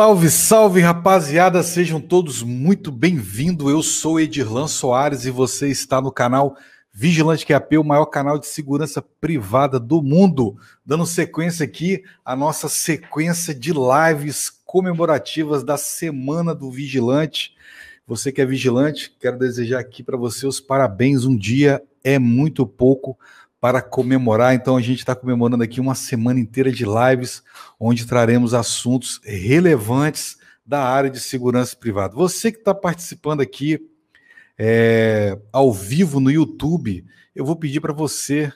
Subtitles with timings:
[0.00, 1.62] Salve, salve, rapaziada!
[1.62, 3.70] Sejam todos muito bem-vindos.
[3.70, 6.56] Eu sou Edirlan Soares e você está no canal
[6.90, 10.56] Vigilante QAP, o maior canal de segurança privada do mundo.
[10.86, 17.54] Dando sequência aqui a nossa sequência de lives comemorativas da Semana do Vigilante.
[18.06, 21.26] Você que é vigilante, quero desejar aqui para você os parabéns.
[21.26, 23.18] Um dia é muito pouco
[23.60, 24.54] para comemorar.
[24.54, 27.42] Então a gente está comemorando aqui uma semana inteira de lives,
[27.78, 32.14] onde traremos assuntos relevantes da área de segurança privada.
[32.14, 33.78] Você que está participando aqui
[34.58, 38.52] é, ao vivo no YouTube, eu vou pedir para você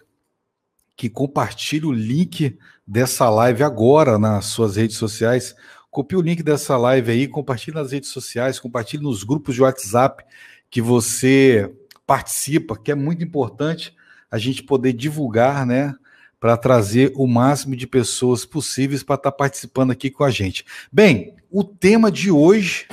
[0.96, 5.54] que compartilhe o link dessa live agora nas suas redes sociais.
[5.90, 10.24] Copie o link dessa live aí, compartilhe nas redes sociais, compartilhe nos grupos de WhatsApp
[10.70, 11.72] que você
[12.06, 13.94] participa, que é muito importante
[14.34, 15.94] a gente poder divulgar, né?
[16.40, 20.64] Para trazer o máximo de pessoas possíveis para estar tá participando aqui com a gente.
[20.92, 22.88] Bem, o tema de hoje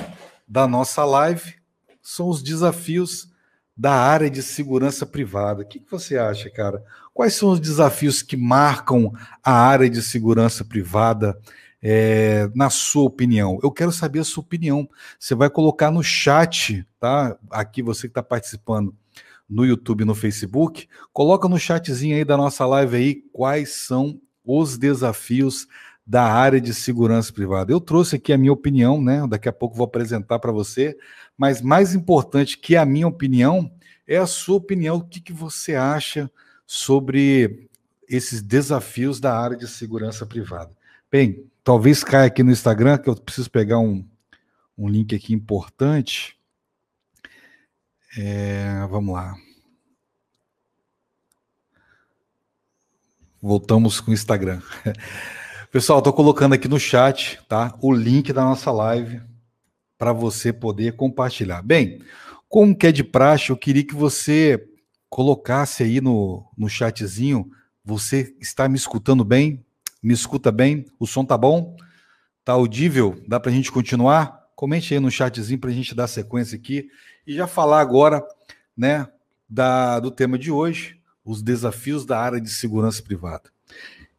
[0.47, 1.56] da nossa live
[2.00, 3.28] são os desafios
[3.75, 5.64] da área de segurança privada.
[5.64, 6.84] O que, que você acha, cara?
[7.12, 9.12] Quais são os desafios que marcam
[9.44, 11.36] a área de segurança privada?
[11.81, 13.58] É, na sua opinião.
[13.64, 14.88] Eu quero saber a sua opinião.
[15.17, 17.36] Você vai colocar no chat, tá?
[17.50, 18.95] Aqui você que está participando
[19.52, 24.77] no YouTube no Facebook, coloca no chatzinho aí da nossa live aí quais são os
[24.77, 25.67] desafios
[26.07, 27.72] da área de segurança privada.
[27.72, 29.27] Eu trouxe aqui a minha opinião, né?
[29.27, 30.97] Daqui a pouco vou apresentar para você,
[31.38, 33.69] mas mais importante que a minha opinião
[34.07, 34.97] é a sua opinião.
[34.97, 36.31] O que, que você acha
[36.66, 37.69] sobre
[38.07, 40.72] esses desafios da área de segurança privada?
[41.11, 44.05] Bem, talvez caia aqui no Instagram, que eu preciso pegar um,
[44.77, 46.38] um link aqui importante.
[48.17, 49.38] É, vamos lá.
[53.41, 54.62] Voltamos com o Instagram.
[55.72, 57.74] Pessoal, estou colocando aqui no chat, tá?
[57.81, 59.22] O link da nossa live
[59.97, 61.62] para você poder compartilhar.
[61.62, 62.02] Bem,
[62.50, 64.62] como que é de praxe, eu queria que você
[65.09, 67.50] colocasse aí no, no chatzinho.
[67.84, 69.66] Você está me escutando bem?
[70.03, 70.85] Me escuta bem?
[71.00, 71.78] O som tá bom?
[72.44, 73.24] Tá audível?
[73.25, 74.50] Dá para a gente continuar?
[74.53, 76.90] Comente aí no chatzinho para a gente dar sequência aqui
[77.26, 78.26] e já falar agora,
[78.76, 79.08] né,
[79.50, 83.50] da, do tema de hoje, os desafios da área de segurança privada.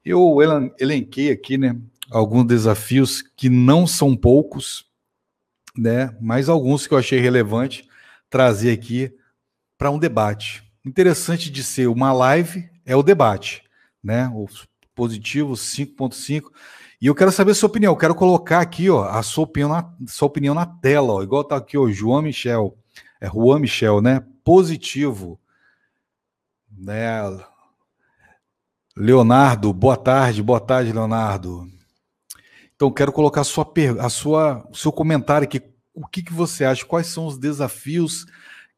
[0.05, 0.39] Eu
[0.79, 1.77] elenquei aqui, né,
[2.11, 4.87] alguns desafios que não são poucos,
[5.77, 7.89] né, mas alguns que eu achei relevante
[8.29, 9.15] trazer aqui
[9.77, 10.63] para um debate.
[10.85, 13.63] Interessante de ser uma live é o debate,
[14.03, 14.29] né?
[14.35, 14.47] O
[14.95, 16.51] positivo 5.5
[17.03, 17.93] e eu quero saber a sua opinião.
[17.93, 21.43] Eu quero colocar aqui, ó, a sua opinião na, sua opinião na tela, ó, igual
[21.43, 22.79] tá aqui, o João Michel,
[23.23, 24.21] é Juan Michel, né?
[24.43, 25.41] Positivo,
[26.77, 27.21] né?
[28.97, 31.71] Leonardo, boa tarde, boa tarde, Leonardo.
[32.75, 35.63] Então quero colocar a sua, a sua, o seu comentário aqui.
[35.95, 36.85] O que, que você acha?
[36.85, 38.27] Quais são os desafios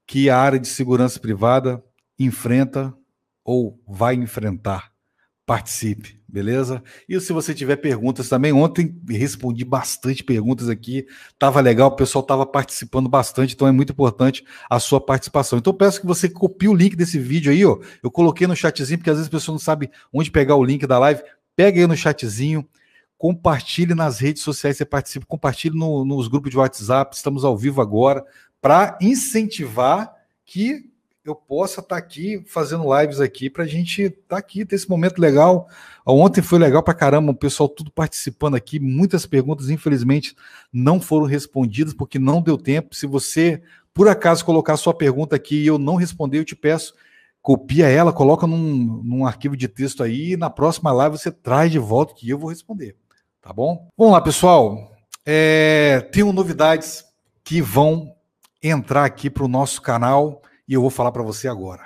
[0.07, 1.83] que a área de segurança privada
[2.19, 2.95] enfrenta
[3.43, 4.93] ou vai enfrentar?
[5.47, 6.83] Participe beleza?
[7.09, 11.07] E se você tiver perguntas também, ontem respondi bastante perguntas aqui,
[11.39, 15.61] tava legal, o pessoal tava participando bastante, então é muito importante a sua participação.
[15.61, 17.79] Então peço que você copie o link desse vídeo aí, ó.
[18.03, 20.85] Eu coloquei no chatzinho, porque às vezes a pessoa não sabe onde pegar o link
[20.89, 21.23] da live.
[21.55, 22.67] Pega aí no chatzinho,
[23.17, 27.81] compartilhe nas redes sociais, você participa, compartilhe no, nos grupos de WhatsApp, estamos ao vivo
[27.81, 28.25] agora,
[28.61, 30.13] para incentivar
[30.45, 30.91] que
[31.25, 34.77] eu possa estar tá aqui fazendo lives aqui para a gente estar tá aqui, ter
[34.77, 35.67] esse momento legal.
[36.07, 40.37] Ontem foi legal para caramba, o pessoal tudo participando aqui, muitas perguntas, infelizmente,
[40.71, 42.95] não foram respondidas porque não deu tempo.
[42.95, 43.63] Se você,
[43.95, 46.95] por acaso, colocar sua pergunta aqui e eu não responder, eu te peço,
[47.41, 51.73] copia ela, coloca num, num arquivo de texto aí e na próxima live você traz
[51.73, 52.97] de volta que eu vou responder.
[53.41, 53.89] Tá bom?
[53.97, 54.93] Vamos lá, pessoal.
[55.25, 57.03] É, tenho novidades
[57.43, 58.15] que vão
[58.63, 61.85] entrar aqui para o nosso canal e eu vou falar para você agora.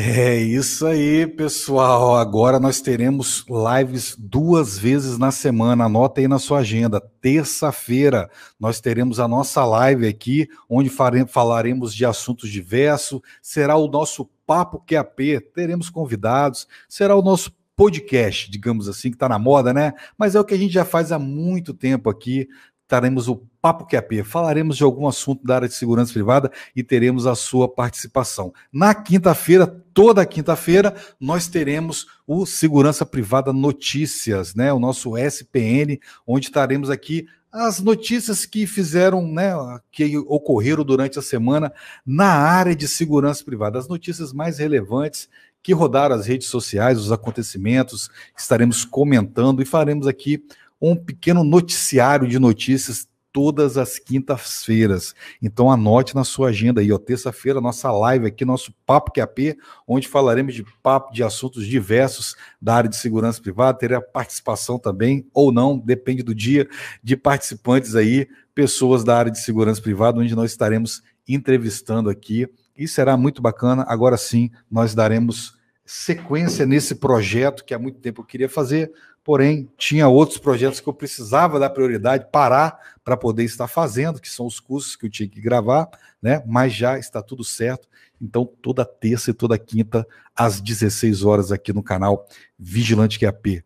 [0.00, 2.16] É isso aí, pessoal.
[2.16, 5.86] Agora nós teremos lives duas vezes na semana.
[5.86, 7.00] Anota aí na sua agenda.
[7.00, 8.30] Terça-feira
[8.60, 10.90] nós teremos a nossa live aqui, onde
[11.26, 13.20] falaremos de assuntos diversos.
[13.40, 15.40] Será o nosso Papo QAP.
[15.54, 16.68] Teremos convidados.
[16.88, 19.92] Será o nosso podcast, digamos assim, que está na moda, né?
[20.18, 22.48] Mas é o que a gente já faz há muito tempo aqui.
[22.88, 27.24] Teremos o Papo QAP, falaremos de algum assunto da área de segurança privada e teremos
[27.24, 28.52] a sua participação.
[28.72, 34.72] Na quinta-feira, toda quinta-feira, nós teremos o Segurança Privada Notícias, né?
[34.72, 39.52] O nosso SPN, onde estaremos aqui as notícias que fizeram, né,
[39.90, 41.72] que ocorreram durante a semana
[42.04, 45.28] na área de segurança privada, as notícias mais relevantes
[45.62, 50.42] que rodaram as redes sociais, os acontecimentos, estaremos comentando e faremos aqui
[50.80, 55.14] um pequeno noticiário de notícias todas as quintas-feiras.
[55.40, 59.56] Então anote na sua agenda aí, ó, terça-feira nossa live aqui, nosso Papo QAP,
[59.86, 65.26] onde falaremos de papo de assuntos diversos da área de segurança privada, terá participação também
[65.32, 66.68] ou não, depende do dia,
[67.02, 72.86] de participantes aí, pessoas da área de segurança privada, onde nós estaremos entrevistando aqui e
[72.86, 73.84] será muito bacana.
[73.88, 78.92] Agora sim, nós daremos sequência nesse projeto que há muito tempo eu queria fazer,
[79.24, 84.28] porém tinha outros projetos que eu precisava dar prioridade, parar para poder estar fazendo, que
[84.28, 85.88] são os cursos que eu tinha que gravar,
[86.22, 86.42] né?
[86.46, 87.88] Mas já está tudo certo.
[88.20, 92.26] Então, toda terça e toda quinta, às 16 horas, aqui no canal
[92.58, 93.64] Vigilante QAP.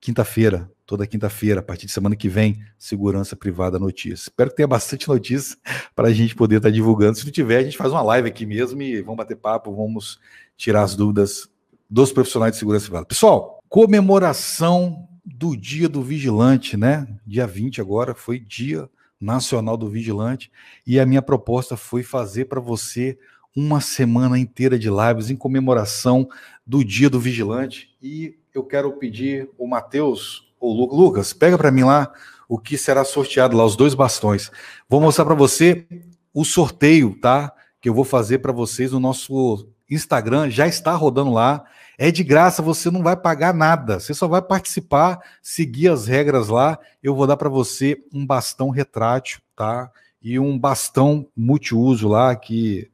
[0.00, 4.22] Quinta-feira, toda quinta-feira, a partir de semana que vem, Segurança Privada Notícias.
[4.22, 5.58] Espero que tenha bastante notícia
[5.94, 7.18] para a gente poder estar divulgando.
[7.18, 10.20] Se não tiver, a gente faz uma live aqui mesmo e vamos bater papo, vamos
[10.56, 11.48] tirar as dúvidas
[11.90, 13.04] dos profissionais de segurança privada.
[13.04, 17.06] Pessoal, comemoração do Dia do Vigilante, né?
[17.26, 18.88] Dia 20 agora foi Dia
[19.20, 20.52] Nacional do Vigilante
[20.86, 23.18] e a minha proposta foi fazer para você
[23.56, 26.28] uma semana inteira de lives em comemoração
[26.64, 31.84] do Dia do Vigilante e eu quero pedir o Matheus o Lucas, pega para mim
[31.84, 32.12] lá
[32.48, 34.50] o que será sorteado lá os dois bastões.
[34.88, 35.86] Vou mostrar para você
[36.32, 37.52] o sorteio, tá?
[37.80, 41.64] Que eu vou fazer para vocês no nosso Instagram, já está rodando lá
[41.98, 43.98] é de graça, você não vai pagar nada.
[43.98, 46.78] Você só vai participar, seguir as regras lá.
[47.02, 49.90] Eu vou dar para você um bastão retrátil, tá?
[50.20, 52.90] E um bastão multiuso lá que,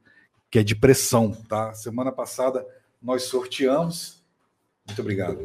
[0.49, 1.73] que é de pressão, tá?
[1.73, 2.65] Semana passada
[3.01, 4.23] nós sorteamos.
[4.87, 5.39] Muito obrigado.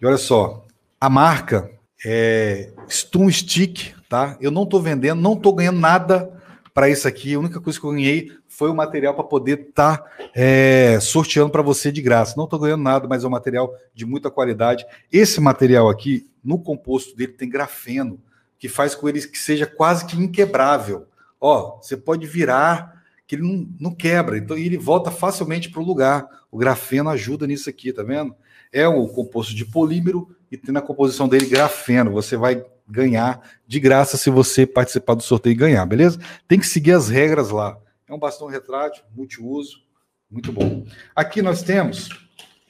[0.00, 0.64] E olha só,
[1.00, 1.70] a marca
[2.04, 4.36] é Stun Stick, tá?
[4.40, 6.32] Eu não estou vendendo, não estou ganhando nada
[6.74, 7.34] para isso aqui.
[7.34, 11.50] A única coisa que eu ganhei foi o material para poder estar tá, é, sorteando
[11.50, 12.34] para você de graça.
[12.36, 14.84] Não estou ganhando nada, mas é um material de muita qualidade.
[15.12, 18.20] Esse material aqui, no composto dele, tem grafeno,
[18.58, 21.06] que faz com ele que seja quase que inquebrável.
[21.40, 25.84] Ó, você pode virar, que ele não, não quebra, então ele volta facilmente para o
[25.84, 26.26] lugar.
[26.50, 28.34] O grafeno ajuda nisso aqui, tá vendo?
[28.72, 32.12] É um composto de polímero e tem na composição dele grafeno.
[32.12, 36.18] Você vai ganhar de graça se você participar do sorteio e ganhar, beleza?
[36.46, 37.78] Tem que seguir as regras lá.
[38.08, 39.82] É um bastão retrátil, multiuso,
[40.30, 40.84] muito bom.
[41.14, 42.08] Aqui nós temos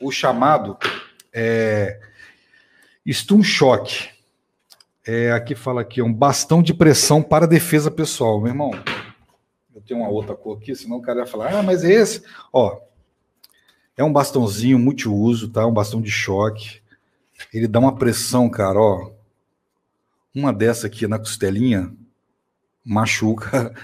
[0.00, 0.76] o chamado
[1.32, 2.00] é,
[3.08, 4.08] Stun Shock.
[5.06, 8.40] É, aqui fala aqui, é um bastão de pressão para defesa pessoal.
[8.40, 8.70] Meu irmão,
[9.74, 12.22] eu tenho uma outra cor aqui, senão o cara vai falar, ah, mas é esse.
[12.52, 12.78] Ó,
[13.98, 15.66] é um bastãozinho multiuso, tá?
[15.66, 16.80] Um bastão de choque.
[17.52, 19.10] Ele dá uma pressão, cara, ó.
[20.32, 21.92] Uma dessa aqui na costelinha
[22.84, 23.74] machuca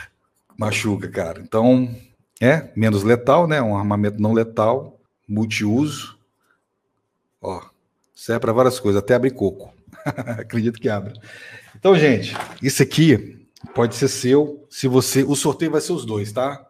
[0.58, 1.40] machuca, cara.
[1.40, 1.88] Então,
[2.38, 3.62] é menos letal, né?
[3.62, 6.18] Um armamento não letal, multiuso.
[7.40, 7.62] Ó,
[8.14, 9.72] serve para várias coisas, até abrir coco.
[10.04, 11.14] Acredito que abre.
[11.74, 14.66] Então, gente, isso aqui pode ser seu.
[14.68, 16.62] Se você, o sorteio vai ser os dois, tá?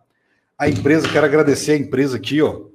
[0.56, 2.70] A empresa, quero agradecer a empresa aqui, ó.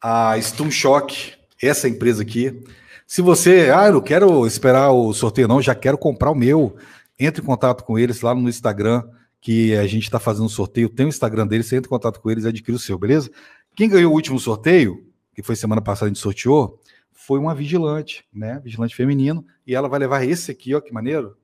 [0.00, 2.62] A Stun Shock, essa empresa aqui.
[3.06, 6.76] Se você, ah, eu não quero esperar o sorteio, não, já quero comprar o meu.
[7.18, 9.02] Entre em contato com eles lá no Instagram,
[9.40, 12.20] que a gente está fazendo um sorteio, tem o Instagram deles, você entra em contato
[12.20, 13.30] com eles e adquire o seu, beleza?
[13.74, 16.80] Quem ganhou o último sorteio, que foi semana passada a gente sorteou,
[17.12, 18.60] foi uma vigilante, né?
[18.62, 21.36] Vigilante feminino, e ela vai levar esse aqui, ó, que maneiro,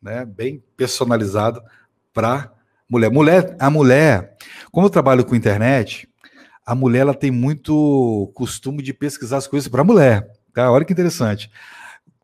[0.00, 0.24] né?
[0.24, 1.62] Bem personalizado
[2.12, 2.52] para
[2.88, 3.10] mulher.
[3.10, 4.36] Mulher, a mulher,
[4.70, 6.08] como eu trabalho com internet,
[6.68, 10.70] a mulher ela tem muito costume de pesquisar as coisas para mulher, tá?
[10.70, 11.50] Olha que interessante.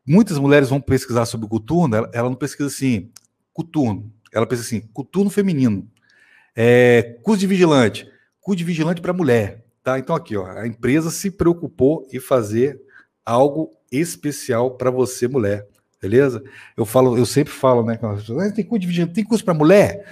[0.05, 3.09] Muitas mulheres vão pesquisar sobre coturno, ela, ela não pesquisa assim,
[3.51, 5.89] coturno, ela pensa assim: coturno feminino,
[6.55, 8.07] é, curso de vigilante,
[8.39, 9.65] curso de vigilante para mulher.
[9.83, 9.97] Tá?
[9.97, 12.79] Então, aqui, ó, a empresa se preocupou em fazer
[13.25, 15.65] algo especial para você, mulher.
[15.99, 16.43] Beleza?
[16.77, 17.97] Eu falo, eu sempre falo, né?
[17.99, 20.05] Ah, tem curso de vigilante, tem curso para mulher?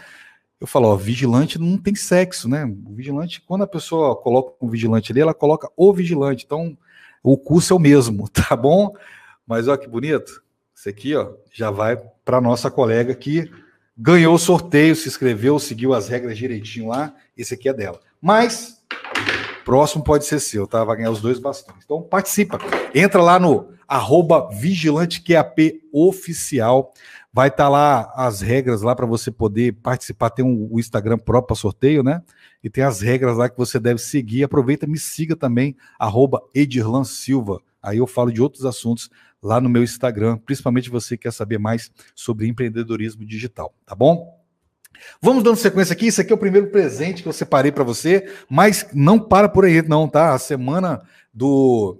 [0.63, 2.65] Eu falo, ó, vigilante não tem sexo, né?
[2.65, 6.45] O vigilante, quando a pessoa coloca um vigilante ali, ela coloca o vigilante.
[6.45, 6.75] Então,
[7.21, 8.95] o curso é o mesmo, tá bom?
[9.45, 10.41] Mas olha que bonito.
[10.73, 13.51] Isso aqui, ó, já vai para nossa colega aqui
[13.97, 17.13] ganhou o sorteio, se inscreveu, seguiu as regras direitinho lá.
[17.37, 17.99] Esse aqui é dela.
[18.21, 18.81] Mas
[19.63, 20.83] próximo pode ser seu, tá?
[20.83, 21.79] Vai ganhar os dois bastões.
[21.83, 22.59] Então participa.
[22.93, 26.93] Entra lá no arroba vigilanteQAP oficial.
[27.33, 30.29] Vai estar tá lá as regras lá para você poder participar.
[30.29, 32.21] Tem um, o Instagram próprio para sorteio, né?
[32.63, 34.43] E tem as regras lá que você deve seguir.
[34.43, 37.59] Aproveita, me siga também, arroba Edirlan Silva.
[37.81, 39.09] Aí eu falo de outros assuntos
[39.41, 44.41] lá no meu Instagram, principalmente você que quer saber mais sobre empreendedorismo digital, tá bom?
[45.21, 46.07] Vamos dando sequência aqui.
[46.07, 49.65] Isso aqui é o primeiro presente que eu separei para você, mas não para por
[49.65, 50.33] aí, não, tá?
[50.33, 51.01] A semana
[51.33, 51.99] do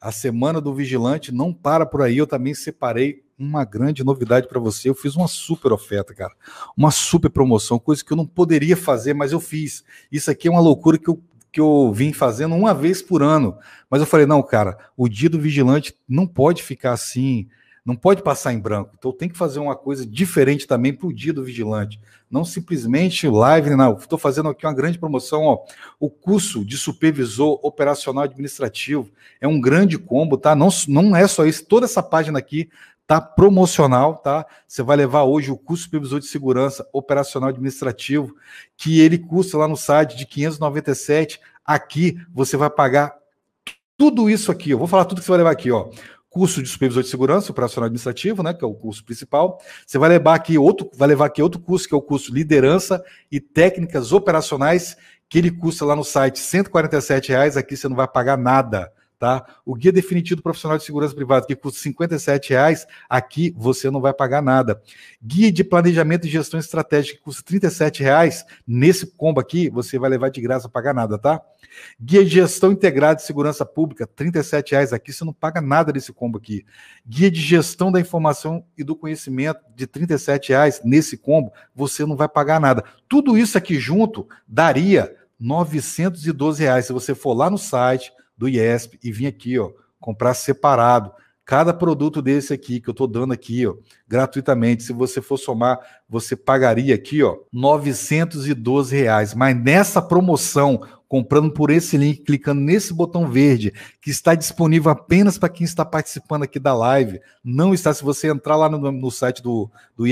[0.00, 2.18] a semana do vigilante não para por aí.
[2.18, 4.88] Eu também separei uma grande novidade para você.
[4.88, 6.32] Eu fiz uma super oferta, cara.
[6.76, 9.84] Uma super promoção, coisa que eu não poderia fazer, mas eu fiz.
[10.10, 13.56] Isso aqui é uma loucura que eu, que eu vim fazendo uma vez por ano.
[13.90, 17.48] Mas eu falei, não, cara, o dia do vigilante não pode ficar assim
[17.86, 18.90] não pode passar em branco.
[18.98, 22.00] Então tem que fazer uma coisa diferente também para o dia do vigilante.
[22.28, 23.96] Não simplesmente live, não.
[23.96, 25.42] Estou fazendo aqui uma grande promoção.
[25.42, 25.64] Ó.
[26.00, 29.08] O curso de supervisor operacional administrativo
[29.40, 30.56] é um grande combo, tá?
[30.56, 31.64] Não, não é só isso.
[31.64, 32.68] Toda essa página aqui
[33.06, 34.44] tá promocional, tá?
[34.66, 38.34] Você vai levar hoje o curso supervisor de segurança operacional administrativo,
[38.76, 41.40] que ele custa lá no site de 597.
[41.64, 43.14] Aqui você vai pagar
[43.96, 44.70] tudo isso aqui.
[44.70, 45.90] Eu vou falar tudo que você vai levar aqui, ó
[46.36, 49.58] curso de supervisor de segurança operacional administrativo, né, que é o curso principal.
[49.86, 53.02] Você vai levar aqui outro, vai levar aqui outro curso que é o curso liderança
[53.32, 54.98] e técnicas operacionais,
[55.30, 57.56] que ele custa lá no site R$ reais.
[57.56, 58.92] Aqui você não vai pagar nada.
[59.18, 59.46] Tá?
[59.64, 63.98] O guia definitivo do profissional de segurança privada, que custa R$ reais, aqui você não
[63.98, 64.80] vai pagar nada.
[65.22, 70.10] Guia de planejamento e gestão estratégica, que custa R$ reais, nesse combo aqui, você vai
[70.10, 71.40] levar de graça pagar nada, tá?
[71.98, 74.30] Guia de gestão integrada de segurança pública, R$
[74.68, 76.66] reais aqui, você não paga nada desse combo aqui.
[77.06, 82.16] Guia de gestão da informação e do conhecimento de R$ reais nesse combo, você não
[82.16, 82.84] vai pagar nada.
[83.08, 86.86] Tudo isso aqui junto daria 912 reais.
[86.86, 91.12] Se você for lá no site do IESP e vir aqui, ó, comprar separado.
[91.44, 93.76] Cada produto desse aqui que eu estou dando aqui, ó,
[94.08, 95.78] gratuitamente, se você for somar,
[96.08, 99.32] você pagaria aqui, ó, 912 reais.
[99.32, 105.38] Mas nessa promoção, comprando por esse link, clicando nesse botão verde, que está disponível apenas
[105.38, 107.94] para quem está participando aqui da live, não está.
[107.94, 110.04] Se você entrar lá no, no site do, do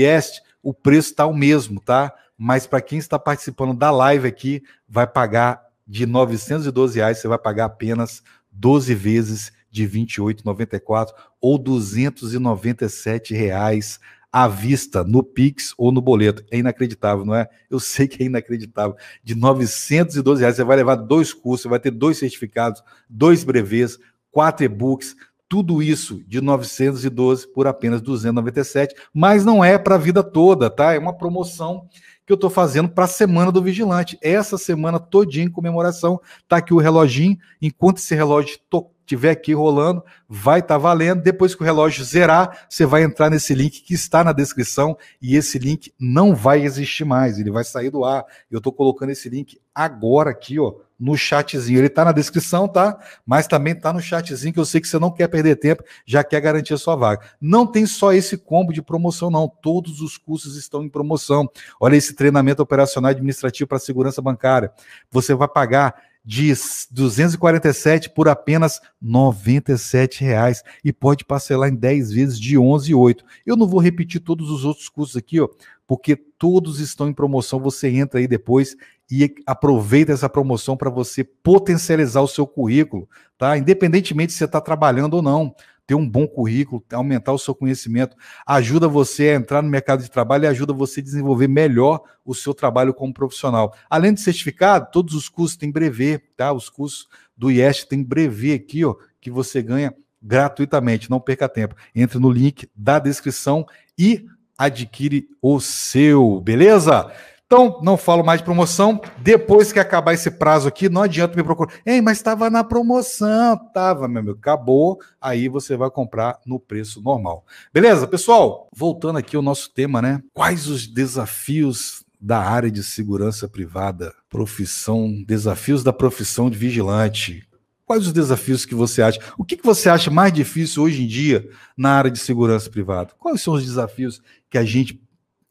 [0.63, 2.13] o preço está o mesmo, tá?
[2.37, 7.37] Mas para quem está participando da live aqui, vai pagar de 912 reais, você vai
[7.37, 11.09] pagar apenas 12 vezes de 28,94
[11.41, 13.99] ou 297 reais
[14.31, 16.43] à vista no Pix ou no boleto.
[16.51, 17.47] É inacreditável, não é?
[17.69, 18.95] Eu sei que é inacreditável.
[19.23, 23.97] De 912 reais, você vai levar dois cursos, você vai ter dois certificados, dois brevês,
[24.31, 25.15] quatro e-books,
[25.47, 30.93] tudo isso de 912 por apenas 297, mas não é para a vida toda, tá?
[30.93, 31.87] É uma promoção
[32.25, 34.17] que eu estou fazendo para a semana do vigilante.
[34.21, 37.37] Essa semana todinha em comemoração, tá aqui o reloginho.
[37.61, 38.57] Enquanto esse relógio
[39.01, 41.21] estiver aqui rolando, vai estar tá valendo.
[41.21, 45.35] Depois que o relógio zerar, você vai entrar nesse link que está na descrição e
[45.35, 48.25] esse link não vai existir mais, ele vai sair do ar.
[48.49, 51.79] Eu estou colocando esse link agora aqui, ó, no chatzinho.
[51.79, 52.97] Ele está na descrição, tá?
[53.25, 56.23] Mas também está no chatzinho que eu sei que você não quer perder tempo, já
[56.23, 57.25] quer garantir a sua vaga.
[57.39, 59.47] Não tem só esse combo de promoção, não.
[59.47, 61.49] Todos os cursos estão em promoção.
[61.79, 64.71] Olha esse treinamento operacional administrativo para segurança bancária.
[65.11, 66.51] Você vai pagar de
[66.91, 73.23] 247 por apenas 97 reais e pode parcelar em 10 vezes de 11,8.
[73.45, 75.47] Eu não vou repetir todos os outros cursos aqui, ó,
[75.85, 77.59] porque todos estão em promoção.
[77.59, 78.75] Você entra aí depois
[79.09, 83.07] e aproveita essa promoção para você potencializar o seu currículo,
[83.37, 83.57] tá?
[83.57, 85.55] Independentemente se você está trabalhando ou não
[85.87, 90.09] ter um bom currículo, aumentar o seu conhecimento, ajuda você a entrar no mercado de
[90.09, 93.73] trabalho e ajuda você a desenvolver melhor o seu trabalho como profissional.
[93.89, 96.51] Além de certificado, todos os cursos têm brevet, tá?
[96.51, 97.07] Os cursos
[97.37, 101.75] do IES têm brevet aqui, ó, que você ganha gratuitamente, não perca tempo.
[101.93, 103.65] Entre no link da descrição
[103.97, 104.25] e
[104.57, 107.11] adquire o seu, beleza?
[107.55, 108.99] Então, não falo mais de promoção.
[109.19, 111.71] Depois que acabar esse prazo aqui, não adianta me procurar.
[111.85, 113.55] Ei, mas estava na promoção.
[113.73, 114.37] Tava, meu amigo.
[114.37, 114.99] Acabou.
[115.21, 117.45] Aí você vai comprar no preço normal.
[117.73, 118.67] Beleza, pessoal?
[118.75, 120.21] Voltando aqui ao nosso tema, né?
[120.33, 124.13] Quais os desafios da área de segurança privada?
[124.29, 127.47] Profissão, desafios da profissão de vigilante.
[127.85, 129.21] Quais os desafios que você acha?
[129.37, 131.47] O que, que você acha mais difícil hoje em dia
[131.77, 133.13] na área de segurança privada?
[133.17, 135.01] Quais são os desafios que a gente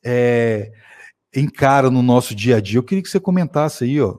[0.04, 0.70] é,
[1.34, 2.78] encara no nosso dia a dia.
[2.78, 4.18] Eu queria que você comentasse aí, ó.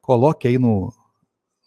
[0.00, 0.92] Coloque aí no,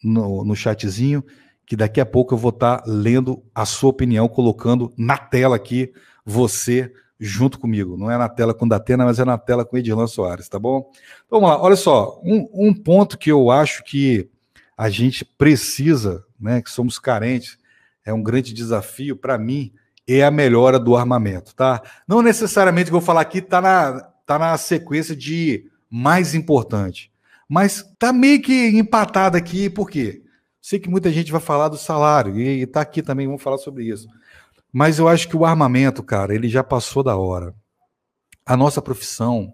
[0.03, 1.23] no, no chatzinho,
[1.65, 5.55] que daqui a pouco eu vou estar tá lendo a sua opinião, colocando na tela
[5.55, 5.93] aqui
[6.25, 7.95] você junto comigo.
[7.95, 10.91] Não é na tela com Datena, mas é na tela com Edilão Soares, tá bom?
[11.25, 14.29] Então, vamos lá, olha só, um, um ponto que eu acho que
[14.77, 17.57] a gente precisa, né, que somos carentes,
[18.05, 19.71] é um grande desafio para mim,
[20.05, 21.81] é a melhora do armamento, tá?
[22.05, 27.11] Não necessariamente vou falar aqui está na tá na sequência de mais importante.
[27.47, 30.23] Mas tá meio que empatado aqui, por quê?
[30.61, 33.83] Sei que muita gente vai falar do salário, e está aqui também, vamos falar sobre
[33.83, 34.07] isso.
[34.71, 37.53] Mas eu acho que o armamento, cara, ele já passou da hora.
[38.45, 39.53] A nossa profissão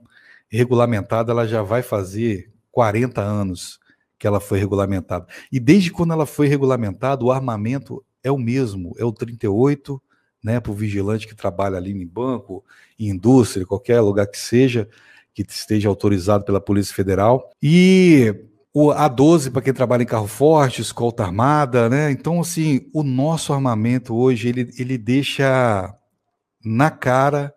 [0.49, 3.79] regulamentada, ela já vai fazer 40 anos
[4.17, 5.25] que ela foi regulamentada.
[5.51, 10.01] E desde quando ela foi regulamentada, o armamento é o mesmo, é o 38,
[10.43, 12.63] né, para o vigilante que trabalha ali em banco,
[12.97, 14.87] em indústria, qualquer lugar que seja,
[15.33, 17.49] que esteja autorizado pela Polícia Federal.
[17.61, 18.33] E
[18.73, 22.11] o A12 para quem trabalha em carro forte, escolta armada, né?
[22.11, 25.93] Então, assim, o nosso armamento hoje, ele, ele deixa
[26.63, 27.53] na cara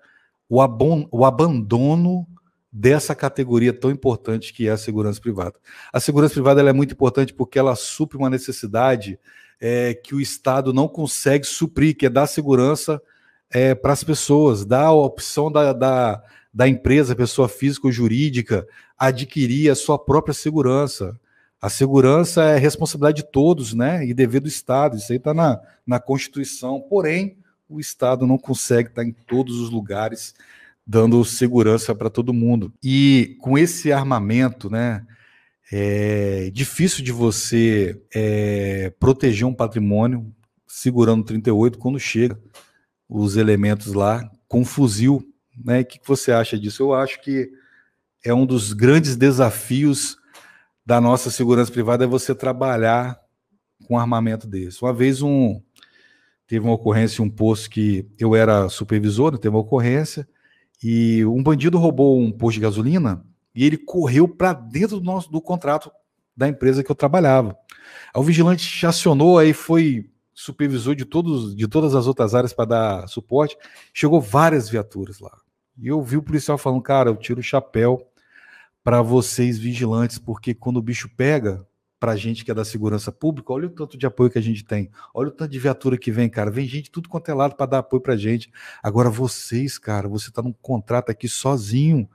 [0.48, 2.26] o, abon, o abandono
[2.72, 5.54] dessa categoria tão importante que é a segurança privada.
[5.92, 9.18] A segurança privada é muito importante porque ela supre uma necessidade
[9.64, 13.00] é, que o Estado não consegue suprir, que é dar segurança
[13.48, 16.20] é, para as pessoas, dar a opção da, da,
[16.52, 18.66] da empresa, pessoa física ou jurídica,
[18.98, 21.16] adquirir a sua própria segurança.
[21.60, 24.04] A segurança é responsabilidade de todos, né?
[24.04, 24.96] E dever do Estado.
[24.96, 26.80] Isso aí está na, na Constituição.
[26.80, 27.36] Porém,
[27.68, 30.34] o Estado não consegue estar em todos os lugares
[30.84, 32.72] dando segurança para todo mundo.
[32.82, 35.06] E com esse armamento, né?
[35.74, 40.30] É difícil de você é, proteger um patrimônio
[40.66, 42.38] segurando 38 quando chega
[43.08, 45.26] os elementos lá com fuzil.
[45.64, 45.80] Né?
[45.80, 46.82] O que você acha disso?
[46.82, 47.50] Eu acho que
[48.22, 50.18] é um dos grandes desafios
[50.84, 53.18] da nossa segurança privada é você trabalhar
[53.86, 54.82] com armamento desse.
[54.82, 55.58] Uma vez um
[56.46, 60.28] teve uma ocorrência, um posto que eu era supervisor, teve uma ocorrência
[60.84, 65.30] e um bandido roubou um posto de gasolina e ele correu para dentro do nosso
[65.30, 65.90] do contrato
[66.36, 67.56] da empresa que eu trabalhava.
[68.14, 72.64] Aí o vigilante acionou, aí foi supervisor de todos de todas as outras áreas para
[72.64, 73.56] dar suporte.
[73.92, 75.36] Chegou várias viaturas lá.
[75.78, 78.06] E eu vi o policial falando, cara, eu tiro o chapéu
[78.82, 81.66] para vocês vigilantes, porque quando o bicho pega,
[82.02, 84.42] para a gente que é da segurança pública, olha o tanto de apoio que a
[84.42, 84.90] gente tem.
[85.14, 86.50] Olha o tanto de viatura que vem, cara.
[86.50, 88.50] Vem gente tudo quanto é lado para dar apoio para gente.
[88.82, 92.10] Agora vocês, cara, você está num contrato aqui sozinho,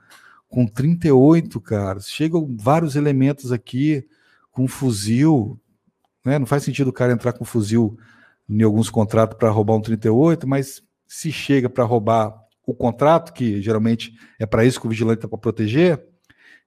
[0.48, 2.00] com 38, cara.
[2.00, 4.06] Chegam vários elementos aqui
[4.50, 5.60] com fuzil.
[6.24, 6.38] Né?
[6.38, 7.98] Não faz sentido o cara entrar com fuzil
[8.48, 12.34] em alguns contratos para roubar um 38, mas se chega para roubar
[12.66, 16.02] o contrato, que geralmente é para isso que o vigilante está para proteger,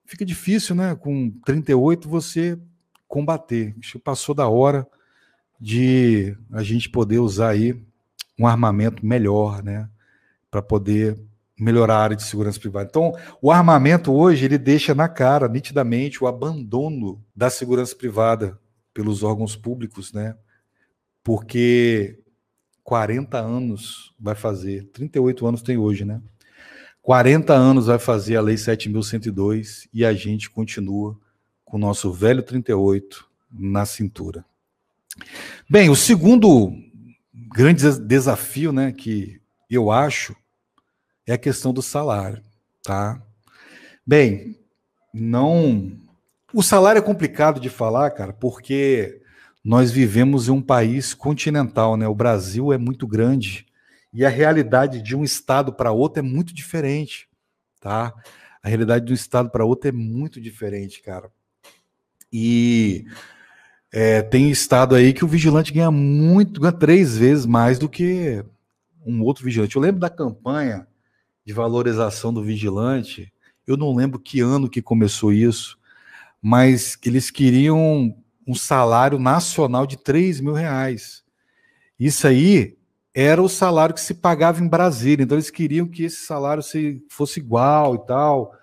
[0.05, 0.95] fica difícil, né?
[0.95, 2.57] Com 38 você
[3.07, 3.75] combater.
[4.03, 4.87] Passou da hora
[5.59, 7.79] de a gente poder usar aí
[8.37, 9.87] um armamento melhor, né?
[10.49, 11.19] Para poder
[11.61, 12.89] melhorar a área de segurança privada.
[12.89, 18.59] Então, o armamento hoje ele deixa na cara nitidamente o abandono da segurança privada
[18.91, 20.35] pelos órgãos públicos, né?
[21.23, 22.17] Porque
[22.83, 26.19] 40 anos vai fazer, 38 anos tem hoje, né?
[27.03, 31.15] 40 anos vai fazer a Lei 7.102 e a gente continua
[31.63, 34.43] com o nosso velho 38 na cintura.
[35.69, 36.73] Bem, o segundo
[37.53, 40.35] grande desafio, né, que eu acho,
[41.27, 42.41] é a questão do salário,
[42.83, 43.21] tá?
[44.05, 44.59] Bem,
[45.13, 45.91] não.
[46.53, 49.21] O salário é complicado de falar, cara, porque
[49.63, 52.07] nós vivemos em um país continental, né?
[52.07, 53.65] O Brasil é muito grande
[54.13, 57.29] e a realidade de um estado para outro é muito diferente,
[57.79, 58.13] tá?
[58.61, 61.31] A realidade de um estado para outro é muito diferente, cara.
[62.31, 63.05] E
[63.91, 68.43] é, tem estado aí que o vigilante ganha muito, ganha três vezes mais do que
[69.05, 69.75] um outro vigilante.
[69.75, 70.87] Eu lembro da campanha
[71.45, 73.31] de valorização do vigilante,
[73.65, 75.77] eu não lembro que ano que começou isso,
[76.41, 78.15] mas eles queriam
[78.47, 81.23] um salário nacional de 3 mil reais.
[81.99, 82.77] Isso aí
[83.13, 85.23] era o salário que se pagava em Brasília.
[85.23, 86.63] Então eles queriam que esse salário
[87.09, 88.53] fosse igual e tal.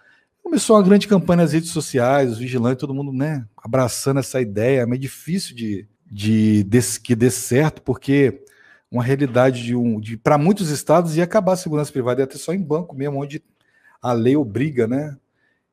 [0.43, 4.87] Começou uma grande campanha nas redes sociais, os vigilantes, todo mundo, né, abraçando essa ideia.
[4.91, 8.45] É difícil de, de, de que dê certo, porque
[8.90, 12.53] uma realidade de um, de, para muitos estados ia acabar a segurança privada, ter só
[12.53, 13.42] em banco mesmo, onde
[14.01, 15.16] a lei obriga, né?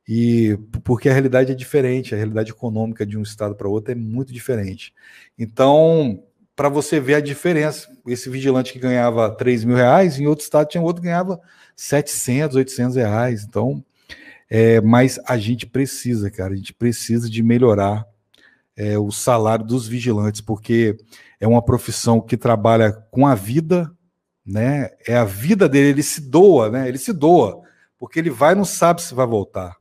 [0.07, 3.95] E porque a realidade é diferente, a realidade econômica de um estado para outro é
[3.95, 4.93] muito diferente.
[5.37, 6.23] Então,
[6.55, 7.87] para você ver a diferença.
[8.07, 11.39] Esse vigilante que ganhava 3 mil reais, em outro estado tinha outro que ganhava
[11.75, 13.43] 700, 800 reais.
[13.43, 13.83] Então,
[14.49, 18.05] é, mas a gente precisa, cara, a gente precisa de melhorar
[18.75, 20.97] é, o salário dos vigilantes, porque
[21.39, 23.91] é uma profissão que trabalha com a vida,
[24.45, 24.89] né?
[25.07, 26.87] É a vida dele, ele se doa, né?
[26.87, 27.61] Ele se doa,
[27.97, 29.75] porque ele vai e não sabe se vai voltar.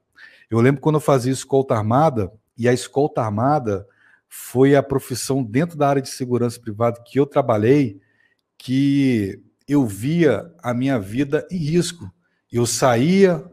[0.50, 3.86] Eu lembro quando eu fazia escolta armada, e a escolta armada
[4.28, 8.00] foi a profissão dentro da área de segurança privada que eu trabalhei
[8.56, 12.10] que eu via a minha vida em risco.
[12.50, 13.44] Eu saía,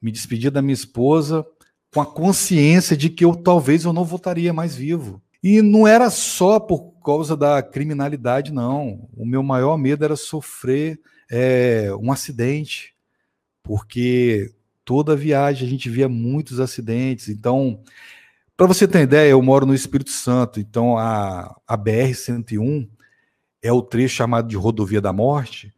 [0.00, 1.46] me despedia da minha esposa
[1.92, 5.22] com a consciência de que eu talvez eu não voltaria mais vivo.
[5.42, 9.08] E não era só por causa da criminalidade, não.
[9.16, 12.94] O meu maior medo era sofrer é, um acidente,
[13.62, 14.52] porque
[14.84, 17.28] toda viagem a gente via muitos acidentes.
[17.28, 17.82] Então,
[18.56, 22.88] para você ter ideia, eu moro no Espírito Santo, então a, a BR-101
[23.62, 25.72] é o trecho chamado de Rodovia da Morte,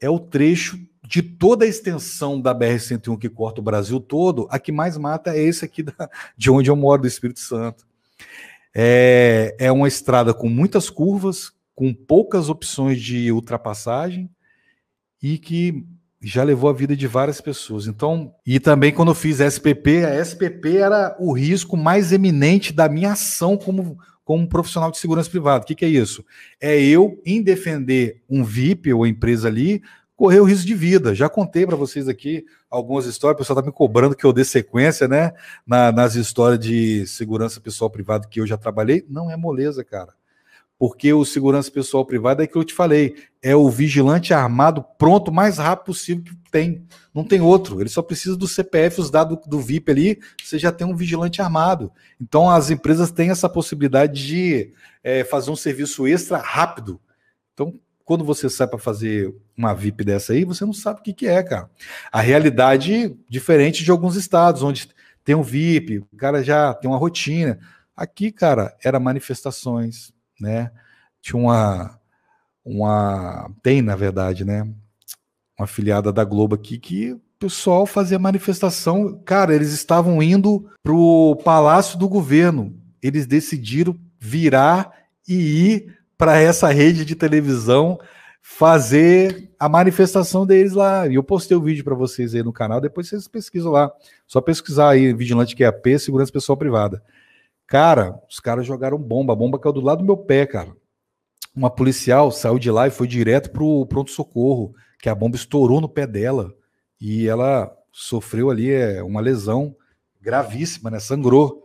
[0.00, 4.58] é o trecho de toda a extensão da BR-101 que corta o Brasil todo, a
[4.58, 7.86] que mais mata é esse aqui da, de onde eu moro, do Espírito Santo.
[8.74, 14.28] É, é uma estrada com muitas curvas, com poucas opções de ultrapassagem
[15.22, 15.84] e que
[16.20, 17.86] já levou a vida de várias pessoas.
[17.86, 22.88] Então, e também quando eu fiz SPP, a SPP era o risco mais eminente da
[22.88, 25.64] minha ação como, como profissional de segurança privada.
[25.64, 26.22] O que, que é isso?
[26.60, 29.80] É eu, em defender um VIP ou empresa ali,
[30.14, 31.14] correr o risco de vida.
[31.14, 34.44] Já contei para vocês aqui algumas histórias, o pessoal está me cobrando que eu dê
[34.44, 35.32] sequência, né?
[35.66, 39.02] Na, nas histórias de segurança pessoal privado que eu já trabalhei.
[39.08, 40.17] Não é moleza, cara.
[40.78, 45.32] Porque o segurança pessoal privado é que eu te falei, é o vigilante armado pronto
[45.32, 46.86] mais rápido possível que tem.
[47.12, 47.80] Não tem outro.
[47.80, 51.42] Ele só precisa do CPF, os dados do VIP ali, você já tem um vigilante
[51.42, 51.90] armado.
[52.20, 57.00] Então as empresas têm essa possibilidade de é, fazer um serviço extra rápido.
[57.52, 61.12] Então, quando você sai para fazer uma VIP dessa aí, você não sabe o que,
[61.12, 61.68] que é, cara.
[62.10, 64.88] A realidade diferente de alguns estados, onde
[65.24, 67.58] tem um VIP, o cara já tem uma rotina.
[67.94, 70.70] Aqui, cara, era manifestações, né?
[71.20, 71.98] Tinha uma,
[72.64, 74.62] uma, tem na verdade, né?
[75.58, 79.20] Uma afiliada da Globo aqui que o pessoal fazia manifestação.
[79.24, 82.76] Cara, eles estavam indo pro Palácio do Governo.
[83.02, 84.92] Eles decidiram virar
[85.26, 87.98] e ir para essa rede de televisão
[88.42, 91.06] fazer a manifestação deles lá.
[91.06, 93.92] E eu postei o vídeo para vocês aí no canal, depois vocês pesquisam lá.
[94.26, 97.02] Só pesquisar aí, Vigilante QAP, Segurança Pessoal Privada.
[97.68, 100.74] Cara, os caras jogaram bomba, a bomba caiu do lado do meu pé, cara.
[101.54, 105.88] Uma policial saiu de lá e foi direto pro pronto-socorro, que a bomba estourou no
[105.88, 106.50] pé dela.
[106.98, 109.76] E ela sofreu ali é, uma lesão
[110.18, 110.98] gravíssima, né?
[110.98, 111.62] Sangrou.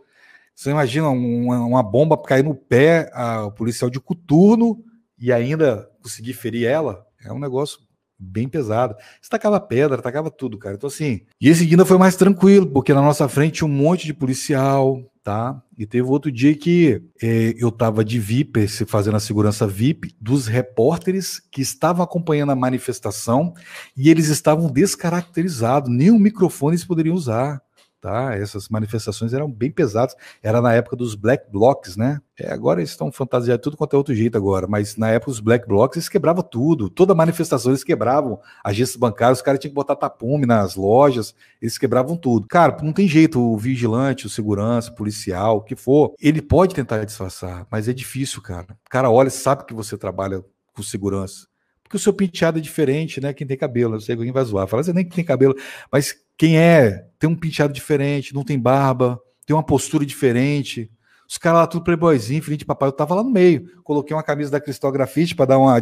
[0.54, 4.84] Você imagina uma, uma bomba cair no pé, a, o policial de coturno
[5.18, 7.06] e ainda conseguir ferir ela?
[7.24, 7.80] É um negócio
[8.18, 8.94] bem pesado.
[9.22, 10.76] Você tacava pedra, tacava tudo, cara.
[10.76, 11.22] Então, assim.
[11.40, 15.00] E esse dia foi mais tranquilo, porque na nossa frente tinha um monte de policial,
[15.24, 15.60] tá?
[15.76, 20.46] E teve outro dia que é, eu tava de VIP, fazendo a segurança VIP, dos
[20.46, 23.54] repórteres que estavam acompanhando a manifestação
[23.96, 27.63] e eles estavam descaracterizados, nem o microfone eles poderiam usar
[28.04, 28.36] tá?
[28.36, 30.14] Essas manifestações eram bem pesadas.
[30.42, 32.20] Era na época dos black blocs, né?
[32.38, 35.40] É, agora eles estão fantasiados tudo quanto é outro jeito agora, mas na época dos
[35.40, 36.90] black blocs eles quebravam tudo.
[36.90, 38.38] Toda manifestação eles quebravam.
[38.62, 42.46] Agências bancárias, os caras tinham que botar tapume nas lojas, eles quebravam tudo.
[42.46, 43.40] Cara, não tem jeito.
[43.40, 47.92] O vigilante, o segurança, o policial, o que for, ele pode tentar disfarçar, mas é
[47.94, 48.66] difícil, cara.
[48.86, 51.46] O cara olha, sabe que você trabalha com segurança
[51.84, 53.32] porque o seu penteado é diferente, né?
[53.32, 55.54] Quem tem cabelo, não sei quem vai zoar, fala, você nem que tem cabelo,
[55.92, 60.90] mas quem é, tem um penteado diferente, não tem barba, tem uma postura diferente.
[61.28, 63.70] Os caras lá tudo playboyzinho, filho de papai, eu tava lá no meio.
[63.82, 65.80] Coloquei uma camisa da Cristal Grafite para dar uma,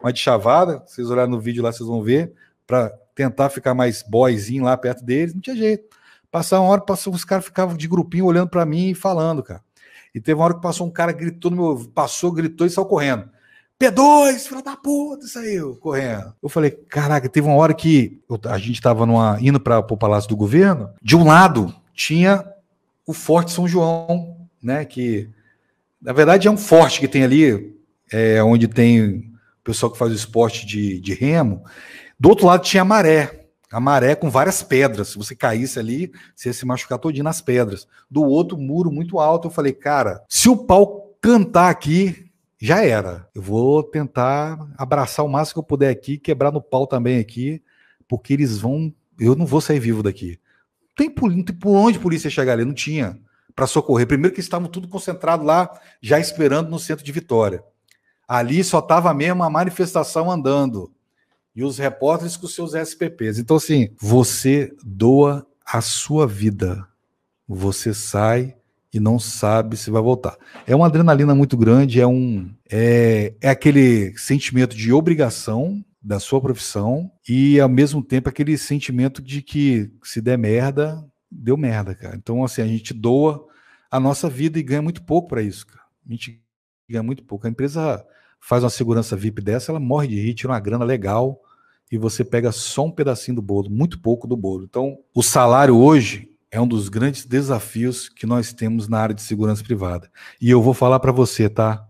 [0.00, 0.82] uma de chavada.
[0.86, 2.32] Vocês olharem no vídeo lá, vocês vão ver.
[2.66, 5.34] para tentar ficar mais boyzinho lá perto deles.
[5.34, 5.84] Não tinha jeito.
[6.30, 9.62] Passar uma hora, passou, os caras ficavam de grupinho olhando para mim e falando, cara.
[10.14, 11.90] E teve uma hora que passou um cara, gritou no meu.
[11.94, 13.28] Passou, gritou e saiu correndo.
[13.80, 16.34] P2, filho da puta, saiu correndo.
[16.42, 19.06] Eu falei, caraca, teve uma hora que a gente estava
[19.40, 20.90] indo para o Palácio do Governo.
[21.00, 22.44] De um lado tinha
[23.06, 24.84] o Forte São João, né?
[24.84, 25.30] Que
[26.00, 27.74] na verdade é um forte que tem ali,
[28.12, 31.64] é, onde tem o pessoal que faz o esporte de, de remo.
[32.18, 35.08] Do outro lado tinha a maré, a maré com várias pedras.
[35.08, 37.88] Se você caísse ali, você ia se machucar todinho nas pedras.
[38.10, 42.29] Do outro muro muito alto, eu falei, cara, se o pau cantar aqui,
[42.60, 43.28] já era.
[43.34, 47.62] Eu vou tentar abraçar o máximo que eu puder aqui, quebrar no pau também aqui,
[48.06, 48.92] porque eles vão.
[49.18, 50.38] Eu não vou sair vivo daqui.
[50.96, 53.18] Tem não tem por onde a polícia chegar ali, não tinha
[53.54, 54.06] para socorrer.
[54.06, 55.70] Primeiro que estavam tudo concentrado lá,
[56.00, 57.62] já esperando no centro de Vitória.
[58.28, 60.92] Ali só estava mesmo a manifestação andando.
[61.54, 63.38] E os repórteres com seus SPPs.
[63.38, 66.86] Então, assim, você doa a sua vida.
[67.48, 68.56] Você sai
[68.92, 70.36] e não sabe se vai voltar.
[70.66, 76.40] É uma adrenalina muito grande, é um é, é aquele sentimento de obrigação da sua
[76.40, 82.16] profissão e ao mesmo tempo aquele sentimento de que se der merda, deu merda, cara.
[82.16, 83.46] Então assim, a gente doa
[83.90, 85.82] a nossa vida e ganha muito pouco para isso, cara.
[86.06, 86.42] A gente
[86.88, 87.46] ganha muito pouco.
[87.46, 88.04] A empresa
[88.40, 91.40] faz uma segurança VIP dessa, ela morre de rir, tira uma grana legal
[91.92, 94.64] e você pega só um pedacinho do bolo, muito pouco do bolo.
[94.64, 99.22] Então, o salário hoje é um dos grandes desafios que nós temos na área de
[99.22, 100.10] segurança privada.
[100.40, 101.86] E eu vou falar para você, tá?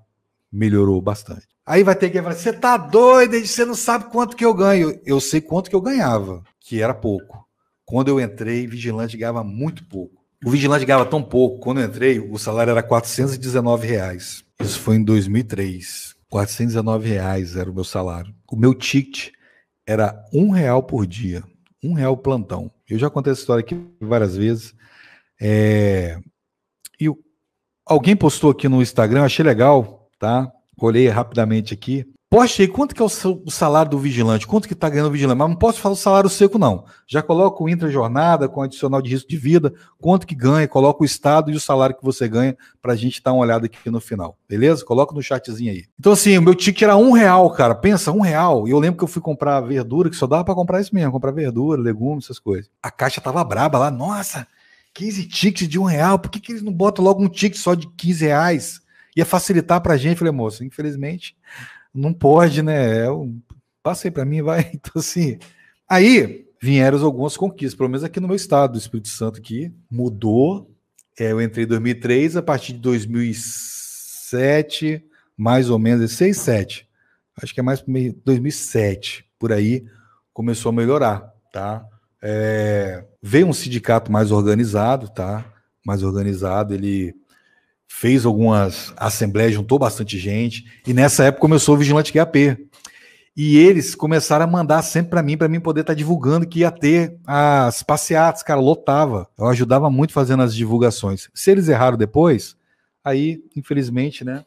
[0.52, 1.48] Melhorou bastante.
[1.64, 5.00] Aí vai ter que falar: você tá doido, você não sabe quanto que eu ganho.
[5.04, 7.46] Eu sei quanto que eu ganhava, que era pouco.
[7.84, 10.20] Quando eu entrei, vigilante ganhava muito pouco.
[10.44, 11.60] O vigilante ganhava tão pouco.
[11.60, 14.44] Quando eu entrei, o salário era 419 reais.
[14.60, 16.14] Isso foi em 2003.
[16.28, 18.34] 419 reais era o meu salário.
[18.50, 19.30] O meu ticket
[19.86, 21.42] era um real por dia.
[21.82, 22.70] Um real plantão.
[22.88, 24.74] Eu já contei essa história aqui várias vezes.
[25.40, 26.18] É...
[27.00, 27.06] E
[27.86, 30.52] alguém postou aqui no Instagram, achei legal, tá?
[30.78, 32.06] Olhei rapidamente aqui.
[32.30, 34.46] Poste aí, quanto que é o salário do vigilante?
[34.46, 35.36] Quanto que está ganhando o vigilante?
[35.36, 36.84] Mas não posso falar o salário seco, não.
[37.04, 41.04] Já coloca o intra-jornada com adicional de risco de vida, quanto que ganha, coloca o
[41.04, 44.00] estado e o salário que você ganha para a gente dar uma olhada aqui no
[44.00, 44.38] final.
[44.48, 44.84] Beleza?
[44.84, 45.86] Coloca no chatzinho aí.
[45.98, 47.74] Então, assim, o meu ticket era um real, cara.
[47.74, 48.68] Pensa, um real.
[48.68, 51.10] E eu lembro que eu fui comprar verdura, que só dava para comprar isso mesmo,
[51.10, 52.70] comprar verdura, legumes, essas coisas.
[52.80, 54.46] A caixa tava braba lá, nossa,
[54.94, 57.74] 15 tickets de um real, por que, que eles não botam logo um ticket só
[57.74, 58.80] de 15 reais?
[59.16, 60.18] Ia facilitar para a gente.
[60.18, 61.34] falei, moço, infelizmente
[61.94, 63.06] não pode, né?
[63.06, 63.32] Eu
[63.82, 64.70] passei para mim, vai.
[64.74, 65.38] Então, assim.
[65.88, 70.70] Aí vieram algumas conquistas, pelo menos aqui no meu estado, do Espírito Santo, aqui mudou.
[71.18, 75.02] É, eu entrei em 2003, a partir de 2007,
[75.36, 76.86] mais ou menos, 6, 7.
[77.42, 77.82] Acho que é mais
[78.24, 79.86] 2007, por aí,
[80.32, 81.84] começou a melhorar, tá?
[82.22, 85.44] É, veio um sindicato mais organizado, tá?
[85.84, 87.14] Mais organizado, ele
[87.92, 92.56] fez algumas assembleias, juntou bastante gente, e nessa época começou o Vigilante QAP.
[93.36, 96.60] E eles começaram a mandar sempre para mim, para mim poder estar tá divulgando que
[96.60, 99.28] ia ter as passeatas, cara, lotava.
[99.36, 101.28] Eu ajudava muito fazendo as divulgações.
[101.34, 102.56] Se eles erraram depois,
[103.04, 104.44] aí, infelizmente, né,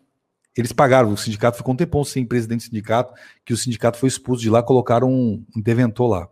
[0.55, 1.11] eles pagaram.
[1.11, 3.13] O sindicato ficou um tempão sem presidente do sindicato,
[3.45, 6.29] que o sindicato foi expulso de lá, colocaram um interventor lá.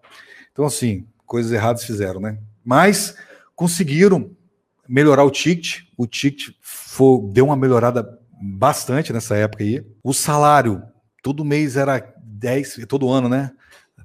[0.52, 2.40] Então, assim, coisas erradas fizeram, né?
[2.64, 3.16] Mas
[3.54, 4.32] conseguiram
[4.92, 5.84] melhorar o ticket.
[5.96, 9.84] O ticket foi, deu uma melhorada bastante nessa época aí.
[10.04, 10.84] O salário,
[11.24, 13.52] todo mês era 10, todo ano, né?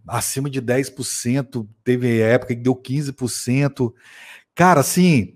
[0.07, 3.93] Acima de 10%, teve época que deu 15%.
[4.55, 5.35] Cara, assim,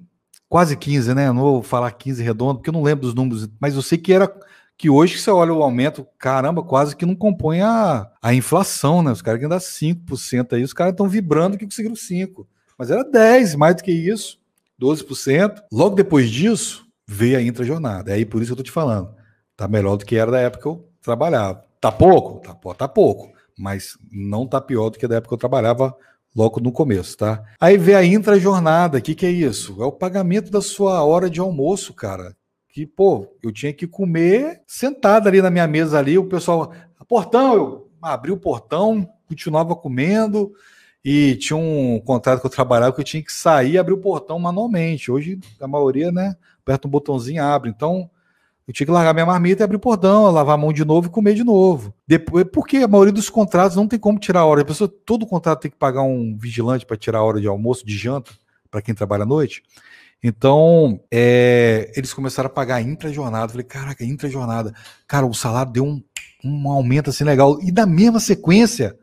[0.48, 1.32] quase 15, né?
[1.32, 4.12] Não vou falar 15 redondo, porque eu não lembro dos números, mas eu sei que
[4.12, 4.32] era
[4.78, 9.02] que hoje que você olha o aumento, caramba, quase que não compõe a, a inflação,
[9.02, 9.10] né?
[9.10, 12.48] Os caras que ainda 5% aí, os caras estão vibrando que conseguiram 5.
[12.78, 14.39] Mas era 10, mais do que isso.
[14.80, 15.62] 12%.
[15.70, 18.10] Logo depois disso, veio a intra-jornada.
[18.10, 19.14] É aí por isso que eu tô te falando.
[19.56, 21.64] Tá melhor do que era da época que eu trabalhava.
[21.80, 22.40] Tá pouco?
[22.40, 23.30] Tá, tá pouco.
[23.58, 25.94] Mas não tá pior do que da época que eu trabalhava
[26.34, 27.44] logo no começo, tá?
[27.60, 28.98] Aí vem a intra-jornada.
[28.98, 29.82] O que, que é isso?
[29.82, 32.36] É o pagamento da sua hora de almoço, cara.
[32.68, 36.72] Que, pô, eu tinha que comer sentado ali na minha mesa ali, o pessoal,
[37.08, 40.52] portão, eu abri o portão, continuava comendo,
[41.04, 43.98] e tinha um contrato que eu trabalhava que eu tinha que sair e abrir o
[43.98, 45.10] portão manualmente.
[45.10, 47.70] Hoje, a maioria, né, aperta um botãozinho abre.
[47.70, 48.10] Então,
[48.68, 51.08] eu tinha que largar minha marmita e abrir o portão, lavar a mão de novo
[51.08, 51.92] e comer de novo.
[52.06, 54.62] Depois, porque a maioria dos contratos não tem como tirar a hora.
[54.62, 57.84] A pessoa, todo contrato tem que pagar um vigilante para tirar a hora de almoço,
[57.84, 58.30] de janta,
[58.70, 59.62] para quem trabalha à noite.
[60.22, 63.48] Então, é, eles começaram a pagar intra-jornada.
[63.48, 64.74] Falei, caraca, intra-jornada.
[65.08, 66.00] Cara, o salário deu um,
[66.44, 67.58] um aumento assim legal.
[67.62, 68.96] E na mesma sequência,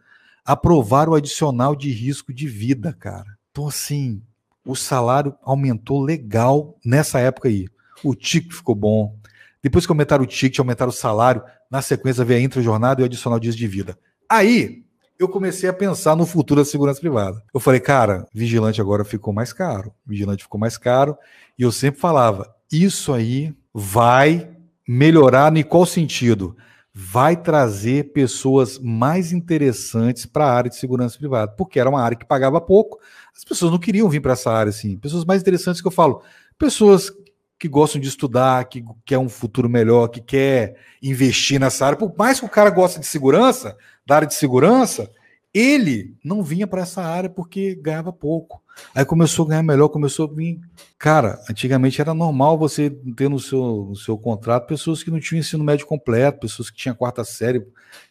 [0.48, 3.38] aprovar o adicional de risco de vida, cara.
[3.52, 4.22] Então, assim,
[4.66, 7.68] o salário aumentou legal nessa época aí.
[8.02, 9.20] O ticket ficou bom.
[9.62, 13.06] Depois que aumentaram o ticket, aumentaram o salário, na sequência veio a intra-jornada e o
[13.06, 14.00] adicional de risco de vida.
[14.30, 14.86] Aí,
[15.20, 17.44] eu comecei a pensar no futuro da segurança privada.
[17.54, 19.92] Eu falei, cara, vigilante agora ficou mais caro.
[20.06, 21.18] Vigilante ficou mais caro.
[21.60, 24.50] E eu sempre falava, isso aí vai
[24.88, 26.56] melhorar em qual sentido?
[27.00, 32.18] Vai trazer pessoas mais interessantes para a área de segurança privada, porque era uma área
[32.18, 32.98] que pagava pouco.
[33.36, 34.98] As pessoas não queriam vir para essa área assim.
[34.98, 36.24] Pessoas mais interessantes que eu falo,
[36.58, 37.12] pessoas
[37.60, 42.00] que gostam de estudar, que quer um futuro melhor, que quer investir nessa área.
[42.00, 45.08] Por mais que o cara goste de segurança, da área de segurança,
[45.54, 48.60] ele não vinha para essa área porque ganhava pouco.
[48.94, 50.60] Aí começou a ganhar melhor, começou a vir.
[50.98, 55.40] Cara, antigamente era normal você ter no seu, no seu contrato pessoas que não tinham
[55.40, 57.66] ensino médio completo, pessoas que tinham quarta série.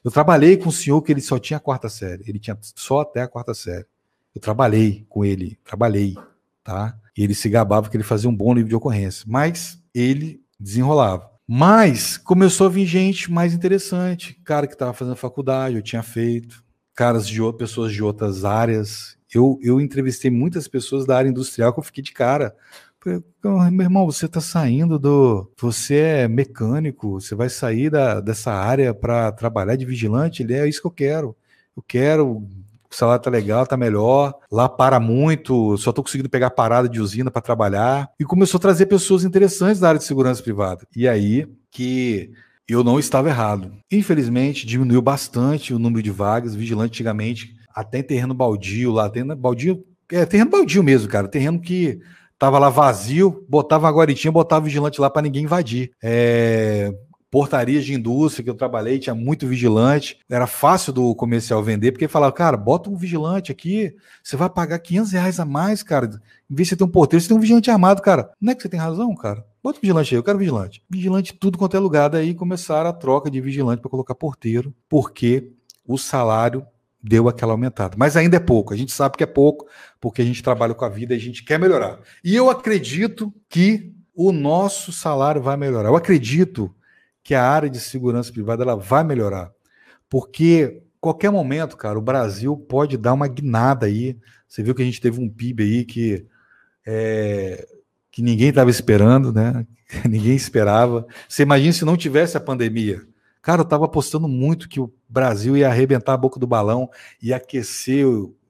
[0.05, 3.23] Eu trabalhei com um senhor que ele só tinha quarta série, ele tinha só até
[3.23, 3.87] a quarta série.
[4.35, 6.15] Eu trabalhei com ele, trabalhei,
[6.63, 6.97] tá?
[7.17, 11.31] E ele se gabava que ele fazia um bom livro de ocorrência, mas ele desenrolava.
[11.49, 16.63] Mas começou a vir gente mais interessante, cara que estava fazendo faculdade, eu tinha feito,
[16.95, 19.16] caras de pessoas de outras áreas.
[19.37, 22.55] Eu, eu entrevistei muitas pessoas da área industrial que eu fiquei de cara.
[23.71, 25.49] Meu irmão, você está saindo do.
[25.61, 30.43] Você é mecânico, você vai sair da, dessa área para trabalhar de vigilante?
[30.43, 31.37] Ele é isso que eu quero.
[31.77, 32.49] Eu quero
[32.97, 34.35] salário tá legal, tá melhor.
[34.51, 38.11] Lá para muito, só tô conseguindo pegar parada de usina para trabalhar.
[38.19, 40.87] E começou a trazer pessoas interessantes da área de segurança privada.
[40.95, 42.33] E aí que
[42.69, 43.73] eu não estava errado.
[43.91, 46.55] Infelizmente, diminuiu bastante o número de vagas.
[46.55, 51.29] Vigilante antigamente, até em terreno baldio, lá terreno baldio, é terreno baldio mesmo, cara.
[51.29, 52.01] Terreno que
[52.39, 55.93] tava lá vazio, botava uma guaritinha, botava vigilante lá para ninguém invadir.
[56.03, 56.95] É,
[57.31, 60.19] portarias de indústria que eu trabalhei, tinha muito vigilante.
[60.31, 64.79] Era fácil do comercial vender, porque falava, cara, bota um vigilante aqui, você vai pagar
[64.79, 66.07] 500 reais a mais, cara.
[66.51, 68.31] Em vez de você ter um porteiro, você tem um vigilante armado, cara.
[68.41, 69.45] Não é que você tem razão, cara?
[69.63, 70.83] Bota um vigilante aí, eu quero vigilante.
[70.89, 72.09] Vigilante tudo quanto é lugar.
[72.09, 75.53] Daí começaram a troca de vigilante para colocar porteiro, porque
[75.87, 76.65] o salário
[77.07, 77.97] deu aquela aumentada.
[77.97, 78.75] Mas ainda é pouco.
[78.75, 79.67] A gente sabe que é pouco,
[80.01, 82.01] porque a gente trabalha com a vida e a gente quer melhorar.
[82.23, 85.89] E eu acredito que o nosso salário vai melhorar.
[85.89, 86.75] Eu acredito
[87.23, 89.51] que a área de segurança privada ela vai melhorar.
[90.09, 94.17] Porque qualquer momento, cara, o Brasil pode dar uma guinada aí.
[94.49, 96.27] Você viu que a gente teve um PIB aí que,
[96.87, 97.67] é,
[98.11, 99.67] que ninguém estava esperando, né?
[100.09, 101.07] ninguém esperava.
[101.29, 103.03] Você imagina se não tivesse a pandemia.
[103.47, 106.91] Cara, eu estava apostando muito que o Brasil ia arrebentar a boca do balão,
[107.23, 108.05] ia aquecer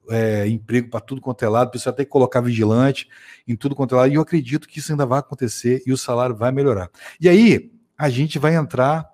[0.09, 3.07] é, emprego para tudo quanto é lado, precisa até colocar vigilante
[3.47, 5.97] em tudo quanto é lado, e eu acredito que isso ainda vai acontecer e o
[5.97, 6.89] salário vai melhorar.
[7.21, 9.07] E aí, a gente vai entrar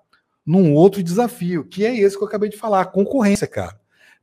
[0.46, 3.78] num outro desafio, que é esse que eu acabei de falar, concorrência, cara.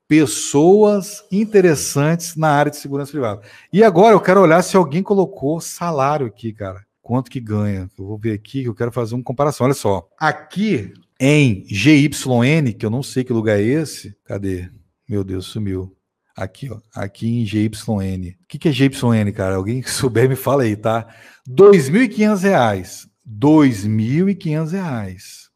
[0.07, 3.43] Pessoas interessantes na área de segurança privada.
[3.71, 6.83] E agora eu quero olhar se alguém colocou salário aqui, cara.
[7.03, 7.87] Quanto que ganha?
[7.99, 9.65] Eu vou ver aqui, eu quero fazer uma comparação.
[9.65, 10.07] Olha só.
[10.17, 10.91] Aqui
[11.23, 14.17] em GYN, que eu não sei que lugar é esse.
[14.25, 14.71] Cadê?
[15.07, 15.95] Meu Deus, sumiu.
[16.35, 16.79] Aqui, ó.
[16.95, 18.35] Aqui em GYN.
[18.41, 19.55] O que, que é GYN, cara?
[19.55, 21.07] Alguém que souber me fala aí, tá?
[21.47, 23.03] R$ 2.500.
[23.03, 25.51] R$ 2.500.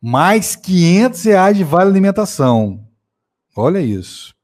[0.00, 2.84] Mais 500 reais de vale alimentação.
[3.56, 4.34] Olha isso.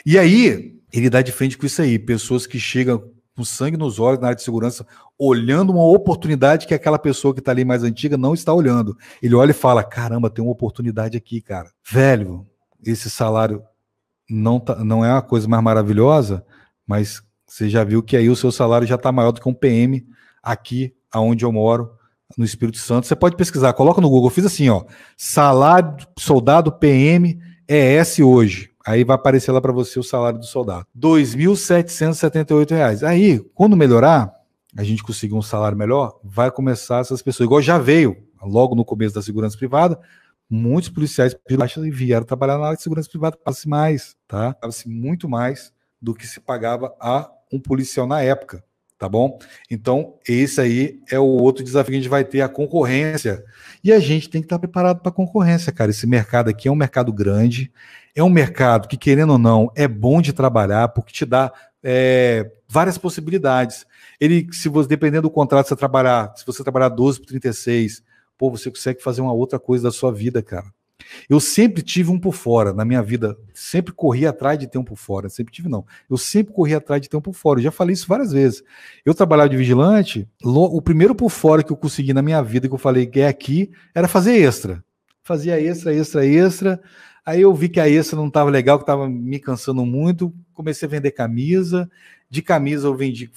[0.07, 3.99] E aí, ele dá de frente com isso aí, pessoas que chegam com sangue nos
[3.99, 4.87] olhos na área de segurança,
[5.19, 8.97] olhando uma oportunidade que aquela pessoa que está ali mais antiga não está olhando.
[9.23, 11.71] Ele olha e fala: caramba, tem uma oportunidade aqui, cara.
[11.89, 12.47] Velho,
[12.85, 13.63] esse salário
[14.29, 16.45] não, tá, não é a coisa mais maravilhosa,
[16.87, 19.55] mas você já viu que aí o seu salário já está maior do que um
[19.55, 20.07] PM
[20.43, 21.93] aqui aonde eu moro,
[22.37, 23.07] no Espírito Santo.
[23.07, 24.29] Você pode pesquisar, coloca no Google.
[24.29, 24.85] Eu fiz assim, ó,
[25.17, 28.74] salário soldado PM ES hoje.
[28.87, 30.87] Aí vai aparecer lá para você o salário do soldado.
[30.95, 33.03] R$ 2.778.
[33.03, 34.33] Aí, quando melhorar,
[34.77, 37.47] a gente conseguir um salário melhor, vai começar essas pessoas.
[37.47, 39.99] Igual já veio, logo no começo da segurança privada,
[40.51, 41.35] muitos policiais
[41.93, 44.53] vieram trabalhar na área de segurança privada, passa mais, tá?
[44.55, 48.63] Passa muito mais do que se pagava a um policial na época,
[49.05, 49.39] tá bom?
[49.71, 53.45] Então, esse aí é o outro desafio que a gente vai ter, a concorrência.
[53.83, 55.91] E a gente tem que estar preparado para a concorrência, cara.
[55.91, 57.71] Esse mercado aqui é um mercado grande,
[58.17, 61.53] é um mercado que, querendo ou não, é bom de trabalhar, porque te dá
[61.83, 63.85] é, várias possibilidades.
[64.19, 68.03] Ele, se você, dependendo do contrato, você trabalhar, se você trabalhar 12 por 36,
[68.39, 70.73] pô, você consegue fazer uma outra coisa da sua vida, cara.
[71.29, 74.85] Eu sempre tive um por fora na minha vida, sempre corri atrás de ter um
[74.85, 75.85] por fora, sempre tive não.
[76.09, 77.59] Eu sempre corri atrás de ter um por fora.
[77.59, 78.63] Eu já falei isso várias vezes.
[79.05, 82.75] Eu trabalhava de vigilante, o primeiro por fora que eu consegui na minha vida que
[82.75, 84.85] eu falei que é aqui era fazer extra.
[85.23, 86.81] Fazia extra, extra, extra.
[87.25, 90.87] Aí eu vi que a extra não estava legal, que estava me cansando muito, comecei
[90.87, 91.91] a vender camisa.
[92.29, 93.31] De camisa eu vendi,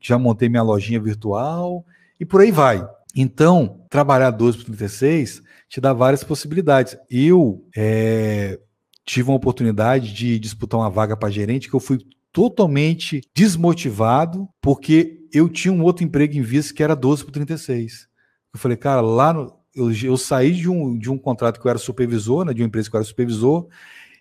[0.00, 1.84] já montei minha lojinha virtual
[2.18, 2.86] e por aí vai.
[3.14, 6.96] Então, trabalhar 12 por 36 te dá várias possibilidades.
[7.10, 8.58] Eu é,
[9.04, 11.98] tive uma oportunidade de disputar uma vaga para gerente que eu fui
[12.32, 18.08] totalmente desmotivado porque eu tinha um outro emprego em vista que era 12 por 36.
[18.52, 21.70] Eu falei, cara, lá no, eu, eu, saí de um, de um contrato que eu
[21.70, 23.68] era supervisor, né, de uma empresa que eu era supervisor,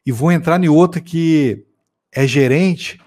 [0.06, 1.66] e vou entrar em outra que
[2.12, 3.00] é gerente.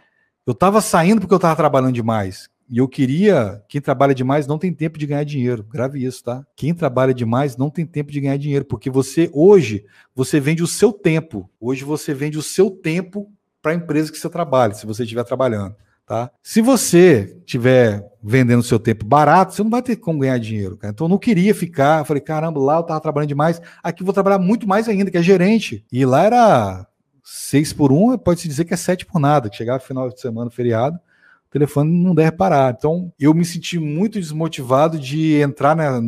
[0.46, 2.48] Eu estava saindo porque eu estava trabalhando demais.
[2.72, 3.62] E eu queria.
[3.68, 5.62] Quem trabalha demais não tem tempo de ganhar dinheiro.
[5.62, 6.42] Grave isso, tá?
[6.56, 10.66] Quem trabalha demais não tem tempo de ganhar dinheiro, porque você, hoje, você vende o
[10.66, 11.50] seu tempo.
[11.60, 15.22] Hoje você vende o seu tempo para a empresa que você trabalha, se você estiver
[15.22, 15.76] trabalhando.
[16.06, 16.30] Tá?
[16.42, 20.78] Se você estiver vendendo seu tempo barato, você não vai ter como ganhar dinheiro.
[20.78, 20.92] Cara.
[20.94, 22.00] Então eu não queria ficar.
[22.00, 23.60] Eu falei, caramba, lá eu estava trabalhando demais.
[23.82, 25.84] Aqui vou trabalhar muito mais ainda, que é gerente.
[25.92, 26.86] E lá era
[27.22, 30.50] seis por um, pode-se dizer que é sete por nada, que chegava final de semana,
[30.50, 30.98] feriado
[31.52, 32.74] telefone não deve parar.
[32.76, 36.00] Então, eu me senti muito desmotivado de entrar na,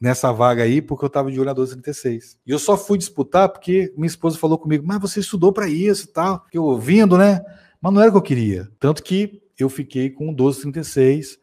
[0.00, 2.36] nessa vaga aí, porque eu estava de olho na 1236.
[2.44, 6.06] E eu só fui disputar porque minha esposa falou comigo, mas você estudou para isso
[6.06, 7.40] e tal, eu ouvindo, né?
[7.80, 8.68] Mas não era o que eu queria.
[8.80, 11.38] Tanto que eu fiquei com 1236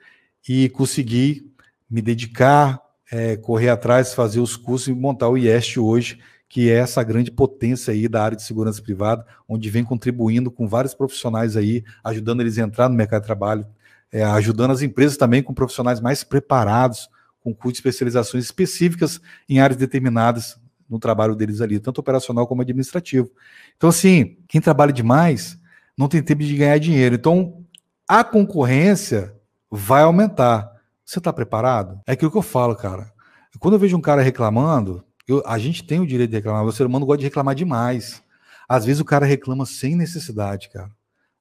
[0.47, 1.49] e consegui
[1.89, 2.81] me dedicar,
[3.11, 6.19] é, correr atrás, fazer os cursos e montar o IEST hoje,
[6.49, 10.67] que é essa grande potência aí da área de segurança privada, onde vem contribuindo com
[10.67, 13.67] vários profissionais aí, ajudando eles a entrar no mercado de trabalho,
[14.11, 17.07] é, ajudando as empresas também com profissionais mais preparados,
[17.39, 22.63] com curso de especializações específicas em áreas determinadas no trabalho deles ali, tanto operacional como
[22.63, 23.29] administrativo.
[23.77, 25.55] Então, assim, quem trabalha demais
[25.95, 27.13] não tem tempo de ganhar dinheiro.
[27.13, 27.63] Então,
[28.07, 29.35] a concorrência
[29.69, 30.71] vai aumentar.
[31.05, 32.01] Você está preparado?
[32.07, 33.11] É aquilo que eu falo, cara.
[33.59, 36.71] Quando eu vejo um cara reclamando, eu, a gente tem o direito de reclamar, o
[36.71, 38.23] ser humano gosta de reclamar demais.
[38.67, 40.91] Às vezes o cara reclama sem necessidade, cara.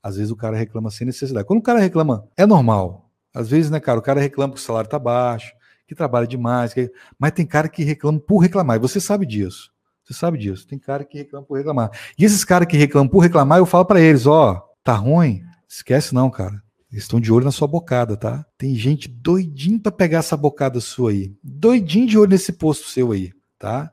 [0.02, 1.46] Às vezes o cara reclama sem necessidade.
[1.46, 3.10] Quando o cara reclama, é normal.
[3.34, 5.52] Às vezes, né, cara, o cara reclama que o salário tá baixo,
[5.86, 6.90] que trabalha demais, que...
[7.18, 9.70] mas tem cara que reclama por reclamar, e você sabe disso.
[10.04, 10.66] Você sabe disso.
[10.66, 11.90] Tem cara que reclama por reclamar.
[12.18, 15.42] E esses caras que reclamam por reclamar, eu falo para eles, ó, tá ruim?
[15.68, 16.62] Esquece não, cara.
[16.90, 18.46] Eles estão de olho na sua bocada, tá?
[18.56, 21.34] Tem gente doidinho para pegar essa bocada sua aí.
[21.44, 23.90] Doidinho de olho nesse posto seu aí tá?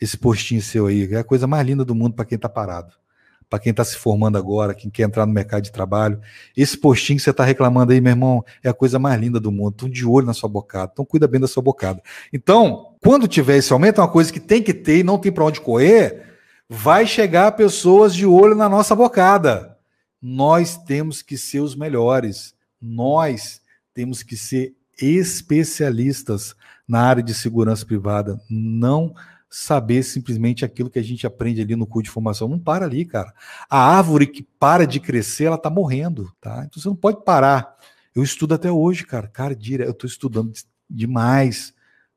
[0.00, 2.94] Esse postinho seu aí, é a coisa mais linda do mundo para quem está parado.
[3.50, 6.20] Para quem está se formando agora, quem quer entrar no mercado de trabalho.
[6.54, 9.50] Esse postinho que você está reclamando aí, meu irmão, é a coisa mais linda do
[9.50, 9.70] mundo.
[9.70, 10.90] Estão de olho na sua bocada.
[10.92, 12.02] Então, cuida bem da sua bocada.
[12.30, 15.32] Então, quando tiver esse aumento, é uma coisa que tem que ter e não tem
[15.32, 16.26] para onde correr,
[16.68, 19.78] vai chegar pessoas de olho na nossa bocada.
[20.20, 22.54] Nós temos que ser os melhores.
[22.80, 23.62] Nós
[23.94, 26.54] temos que ser especialistas
[26.88, 29.14] na área de segurança privada, não
[29.50, 32.48] saber simplesmente aquilo que a gente aprende ali no curso de formação.
[32.48, 33.32] Não para ali, cara.
[33.68, 36.64] A árvore que para de crescer, ela tá morrendo, tá?
[36.66, 37.76] Então você não pode parar.
[38.14, 39.28] Eu estudo até hoje, cara.
[39.28, 40.52] Cara, eu tô estudando
[40.88, 41.74] demais.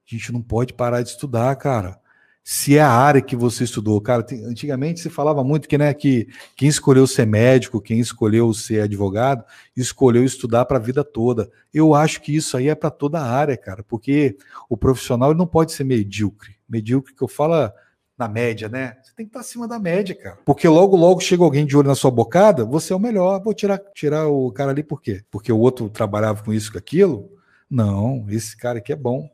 [0.09, 2.00] A gente não pode parar de estudar, cara
[2.43, 3.99] se é a área que você estudou.
[4.01, 8.53] Cara, tem, antigamente se falava muito que, né, que quem escolheu ser médico, quem escolheu
[8.53, 9.43] ser advogado,
[9.75, 11.49] escolheu estudar para a vida toda.
[11.73, 14.37] Eu acho que isso aí é para toda a área, cara, porque
[14.69, 16.55] o profissional não pode ser medíocre.
[16.67, 17.71] Medíocre que eu falo
[18.17, 18.97] na média, né?
[19.01, 20.37] Você tem que estar acima da média, cara.
[20.45, 23.41] Porque logo, logo chega alguém de olho na sua bocada, você é o melhor.
[23.41, 25.23] Vou tirar, tirar o cara ali por quê?
[25.31, 27.29] Porque o outro trabalhava com isso, com aquilo?
[27.69, 29.29] Não, esse cara aqui é bom.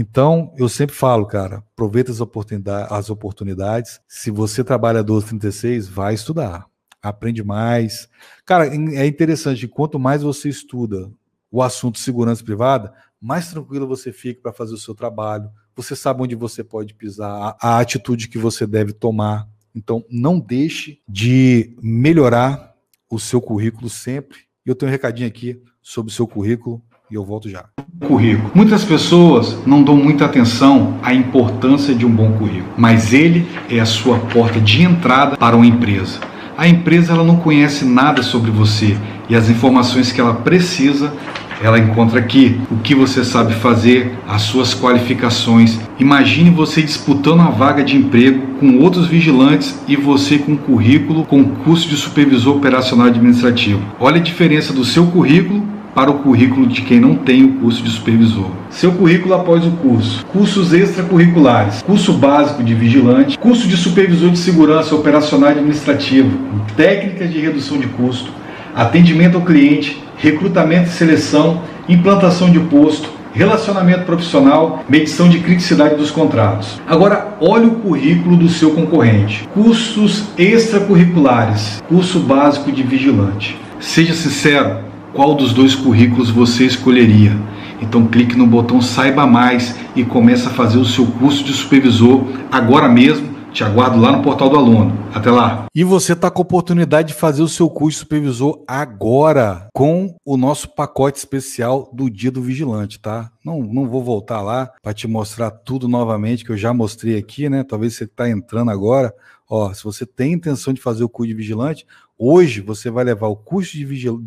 [0.00, 4.00] Então, eu sempre falo, cara, aproveita as, oportunidades, as oportunidades.
[4.06, 6.66] Se você trabalha 1236, vai estudar.
[7.02, 8.08] Aprende mais.
[8.46, 11.10] Cara, é interessante, quanto mais você estuda
[11.50, 15.50] o assunto segurança privada, mais tranquilo você fica para fazer o seu trabalho.
[15.74, 19.48] Você sabe onde você pode pisar, a atitude que você deve tomar.
[19.74, 22.72] Então, não deixe de melhorar
[23.10, 24.38] o seu currículo sempre.
[24.64, 26.80] Eu tenho um recadinho aqui sobre o seu currículo
[27.10, 27.64] e eu volto já.
[28.06, 28.50] Currículo.
[28.54, 33.80] Muitas pessoas não dão muita atenção à importância de um bom currículo, mas ele é
[33.80, 36.20] a sua porta de entrada para uma empresa.
[36.56, 38.96] A empresa ela não conhece nada sobre você
[39.28, 41.12] e as informações que ela precisa
[41.60, 45.78] ela encontra aqui o que você sabe fazer, as suas qualificações.
[45.98, 51.44] Imagine você disputando uma vaga de emprego com outros vigilantes e você com currículo com
[51.44, 53.82] curso de supervisor operacional administrativo.
[53.98, 57.82] Olha a diferença do seu currículo para o currículo de quem não tem o curso
[57.82, 58.46] de supervisor.
[58.70, 64.38] Seu currículo após o curso: cursos extracurriculares, curso básico de vigilante, curso de supervisor de
[64.38, 66.30] segurança operacional e administrativo,
[66.76, 68.30] técnicas de redução de custo,
[68.76, 76.12] atendimento ao cliente, recrutamento e seleção, implantação de posto, relacionamento profissional, medição de criticidade dos
[76.12, 76.80] contratos.
[76.86, 79.48] Agora, olhe o currículo do seu concorrente.
[79.52, 83.58] Cursos extracurriculares, curso básico de vigilante.
[83.80, 84.87] Seja sincero,
[85.18, 87.36] qual dos dois currículos você escolheria.
[87.82, 92.22] Então clique no botão Saiba Mais e comece a fazer o seu curso de supervisor
[92.52, 93.36] agora mesmo.
[93.52, 94.96] Te aguardo lá no portal do aluno.
[95.12, 95.66] Até lá.
[95.74, 100.14] E você está com a oportunidade de fazer o seu curso de supervisor agora com
[100.24, 103.28] o nosso pacote especial do Dia do Vigilante, tá?
[103.44, 107.48] Não, não vou voltar lá para te mostrar tudo novamente que eu já mostrei aqui,
[107.48, 107.64] né?
[107.64, 109.12] Talvez você está entrando agora.
[109.50, 111.84] Ó, se você tem intenção de fazer o curso de vigilante,
[112.16, 114.24] hoje você vai levar o curso de, vigilante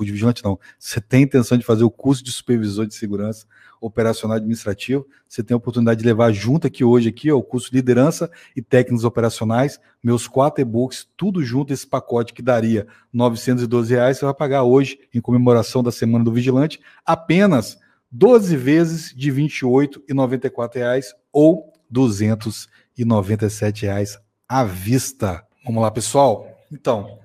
[0.00, 3.46] de vigilante não, você tem intenção de fazer o curso de supervisor de segurança
[3.80, 7.70] operacional administrativo, você tem a oportunidade de levar junto aqui hoje aqui ó, o curso
[7.70, 13.94] de liderança e técnicas operacionais, meus quatro e-books, tudo junto esse pacote que daria 912
[13.94, 17.78] reais, você vai pagar hoje em comemoração da Semana do Vigilante apenas
[18.12, 24.18] 12 vezes de 28,94 reais ou 297 reais
[24.48, 25.44] à vista.
[25.64, 26.46] Vamos lá, pessoal.
[26.72, 27.18] Então,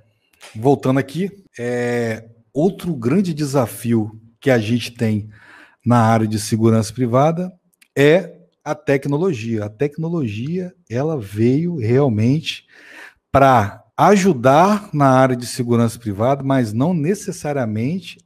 [0.55, 5.29] voltando aqui, é, outro grande desafio que a gente tem
[5.85, 7.51] na área de segurança privada
[7.95, 8.33] é
[8.63, 9.65] a tecnologia.
[9.65, 12.65] A tecnologia ela veio realmente
[13.31, 18.17] para ajudar na área de segurança privada, mas não necessariamente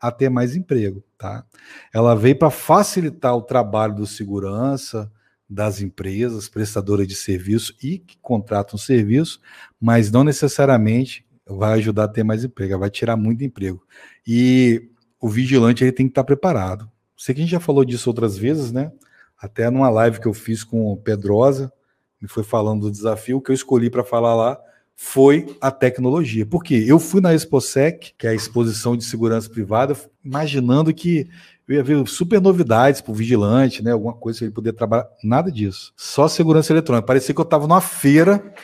[0.00, 1.44] a ter mais emprego, tá?
[1.92, 5.10] Ela veio para facilitar o trabalho do segurança,
[5.48, 9.40] das empresas prestadoras de serviço e que contratam serviço,
[9.80, 13.82] mas não necessariamente vai ajudar a ter mais emprego, vai tirar muito emprego.
[14.26, 14.90] E
[15.20, 16.90] o vigilante ele tem que estar preparado.
[17.16, 18.92] Sei que a gente já falou disso outras vezes, né?
[19.38, 21.72] Até numa live que eu fiz com o Pedrosa,
[22.20, 24.58] me foi falando do desafio que eu escolhi para falar lá
[24.96, 26.46] foi a tecnologia.
[26.46, 31.28] Porque eu fui na ExpoSec, que é a exposição de segurança privada, imaginando que
[31.66, 33.92] eu ia ver super novidades para o vigilante, né?
[33.92, 35.08] Alguma coisa que ele poder trabalhar.
[35.22, 35.92] Nada disso.
[35.96, 37.06] Só segurança eletrônica.
[37.06, 38.54] Parecia que eu estava numa feira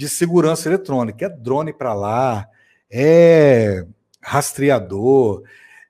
[0.00, 1.26] de segurança eletrônica.
[1.26, 2.48] É drone para lá,
[2.90, 3.84] é
[4.22, 5.42] rastreador,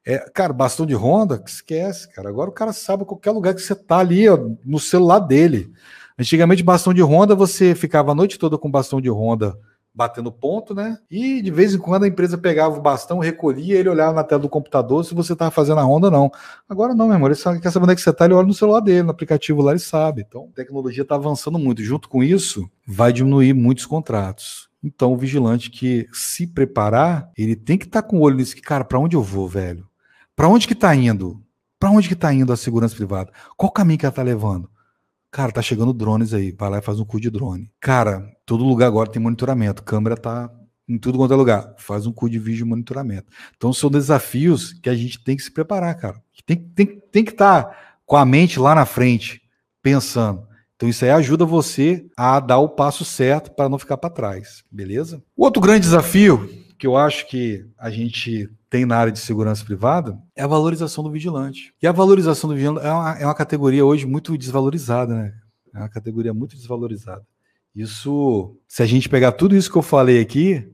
[0.05, 2.29] é, cara, bastão de ronda, esquece, cara.
[2.29, 5.73] Agora o cara sabe qualquer lugar que você tá ali, ó, no celular dele.
[6.19, 9.57] Antigamente, bastão de ronda, você ficava a noite toda com bastão de ronda
[9.93, 10.99] batendo ponto, né?
[11.11, 14.41] E de vez em quando a empresa pegava o bastão, recolhia, ele olhava na tela
[14.41, 16.31] do computador se você estava fazendo a ronda não.
[16.69, 18.47] Agora não, meu amor, ele sabe, quer saber onde é que você está, ele olha
[18.47, 20.25] no celular dele, no aplicativo lá ele sabe.
[20.27, 21.83] Então, a tecnologia está avançando muito.
[21.83, 24.69] Junto com isso, vai diminuir muitos contratos.
[24.83, 28.55] Então, o vigilante que se preparar, ele tem que estar tá com o olho nisso,
[28.55, 29.87] que, cara, para onde eu vou, velho?
[30.35, 31.41] Para onde que está indo?
[31.79, 33.31] Para onde que está indo a segurança privada?
[33.57, 34.69] Qual caminho que ela está levando?
[35.31, 36.51] Cara, tá chegando drones aí.
[36.51, 37.71] Vai lá e faz um curso de drone.
[37.79, 39.83] Cara, todo lugar agora tem monitoramento.
[39.83, 40.51] Câmera tá
[40.89, 41.75] em tudo quanto é lugar.
[41.79, 43.27] Faz um curso de vídeo de monitoramento.
[43.57, 46.21] Então são desafios que a gente tem que se preparar, cara.
[46.45, 49.41] Tem, tem, tem que estar tá com a mente lá na frente,
[49.81, 50.50] pensando.
[50.81, 54.65] Então isso aí ajuda você a dar o passo certo para não ficar para trás,
[54.73, 55.23] beleza?
[55.37, 59.63] O outro grande desafio que eu acho que a gente tem na área de segurança
[59.63, 61.75] privada é a valorização do vigilante.
[61.83, 65.35] E a valorização do vigilante é uma, é uma categoria hoje muito desvalorizada, né?
[65.75, 67.27] É uma categoria muito desvalorizada.
[67.77, 70.67] Isso, se a gente pegar tudo isso que eu falei aqui,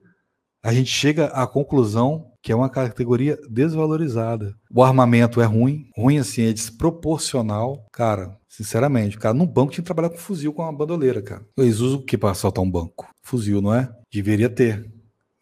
[0.63, 4.55] a gente chega à conclusão que é uma categoria desvalorizada.
[4.73, 7.85] O armamento é ruim, ruim assim, é desproporcional.
[7.91, 11.45] Cara, sinceramente, cara num banco tinha que trabalhar com fuzil com uma bandoleira, cara.
[11.59, 13.09] Eles usam o que para assaltar um banco?
[13.21, 13.91] Fuzil, não é?
[14.13, 14.89] Deveria ter.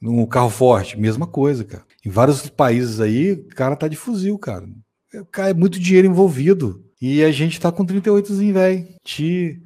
[0.00, 1.84] No carro forte, mesma coisa, cara.
[2.07, 4.66] Em vários países aí, o cara tá de fuzil, cara.
[5.12, 6.82] É, é muito dinheiro envolvido.
[7.02, 8.88] E a gente tá com 38zinho, velho.
[9.05, 9.61] De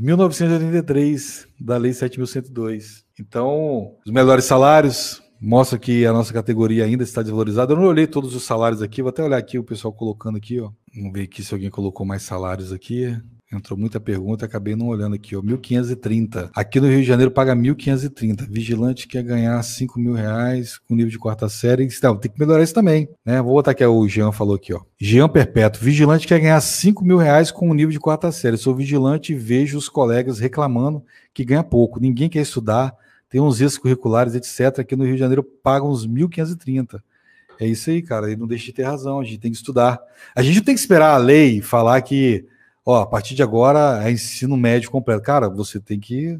[0.00, 3.02] 1983, da Lei 7.102.
[3.18, 7.72] Então, os melhores salários mostra que a nossa categoria ainda está desvalorizada.
[7.72, 10.60] Eu não olhei todos os salários aqui, vou até olhar aqui o pessoal colocando aqui,
[10.60, 10.70] ó.
[10.94, 13.16] Vamos ver aqui se alguém colocou mais salários aqui.
[13.50, 15.40] Entrou muita pergunta, acabei não olhando aqui, ó.
[15.40, 16.50] 1.530.
[16.54, 18.46] Aqui no Rio de Janeiro paga 1.530.
[18.46, 21.88] Vigilante quer ganhar 5 mil reais com nível de quarta série.
[22.02, 23.40] Não, tem que melhorar isso também, né?
[23.40, 24.82] Vou botar aqui, o Jean falou aqui, ó.
[25.00, 25.82] Jean Perpétuo.
[25.82, 28.58] Vigilante quer ganhar 5 mil reais com nível de quarta série.
[28.58, 31.98] Sou vigilante e vejo os colegas reclamando que ganha pouco.
[31.98, 32.94] Ninguém quer estudar,
[33.28, 34.80] tem uns curriculares, etc.
[34.80, 37.00] Aqui no Rio de Janeiro pagam uns 1.530.
[37.60, 38.30] É isso aí, cara.
[38.30, 39.20] E não deixa de ter razão.
[39.20, 40.00] A gente tem que estudar.
[40.34, 42.46] A gente não tem que esperar a lei falar que,
[42.84, 45.22] ó, a partir de agora é ensino médio completo.
[45.22, 46.38] Cara, você tem que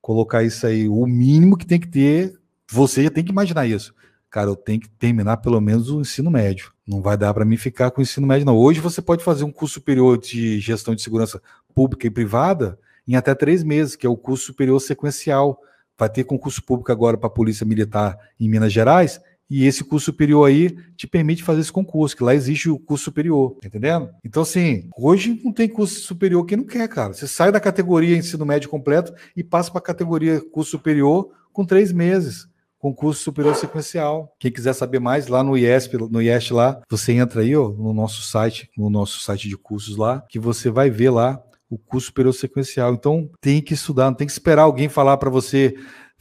[0.00, 0.88] colocar isso aí.
[0.88, 2.34] O mínimo que tem que ter,
[2.70, 3.94] você já tem que imaginar isso.
[4.30, 6.72] Cara, eu tenho que terminar pelo menos o ensino médio.
[6.86, 8.56] Não vai dar para mim ficar com o ensino médio, não.
[8.56, 11.40] Hoje você pode fazer um curso superior de gestão de segurança
[11.74, 15.60] pública e privada em até três meses, que é o curso superior sequencial.
[15.98, 19.20] Vai ter concurso público agora para a Polícia Militar em Minas Gerais
[19.52, 23.04] e esse curso superior aí te permite fazer esse concurso, que lá existe o curso
[23.04, 24.08] superior, tá entendendo?
[24.24, 27.12] Então, assim, hoje não tem curso superior quem não quer, cara.
[27.12, 31.66] Você sai da categoria ensino médio completo e passa para a categoria curso superior com
[31.66, 32.48] três meses.
[32.78, 34.34] Concurso superior sequencial.
[34.40, 37.92] Quem quiser saber mais, lá no IESP, no IESP lá, você entra aí, ó, no
[37.92, 41.38] nosso site, no nosso site de cursos lá, que você vai ver lá
[41.72, 42.92] o curso superior sequencial.
[42.92, 45.74] Então, tem que estudar, não tem que esperar alguém falar para você,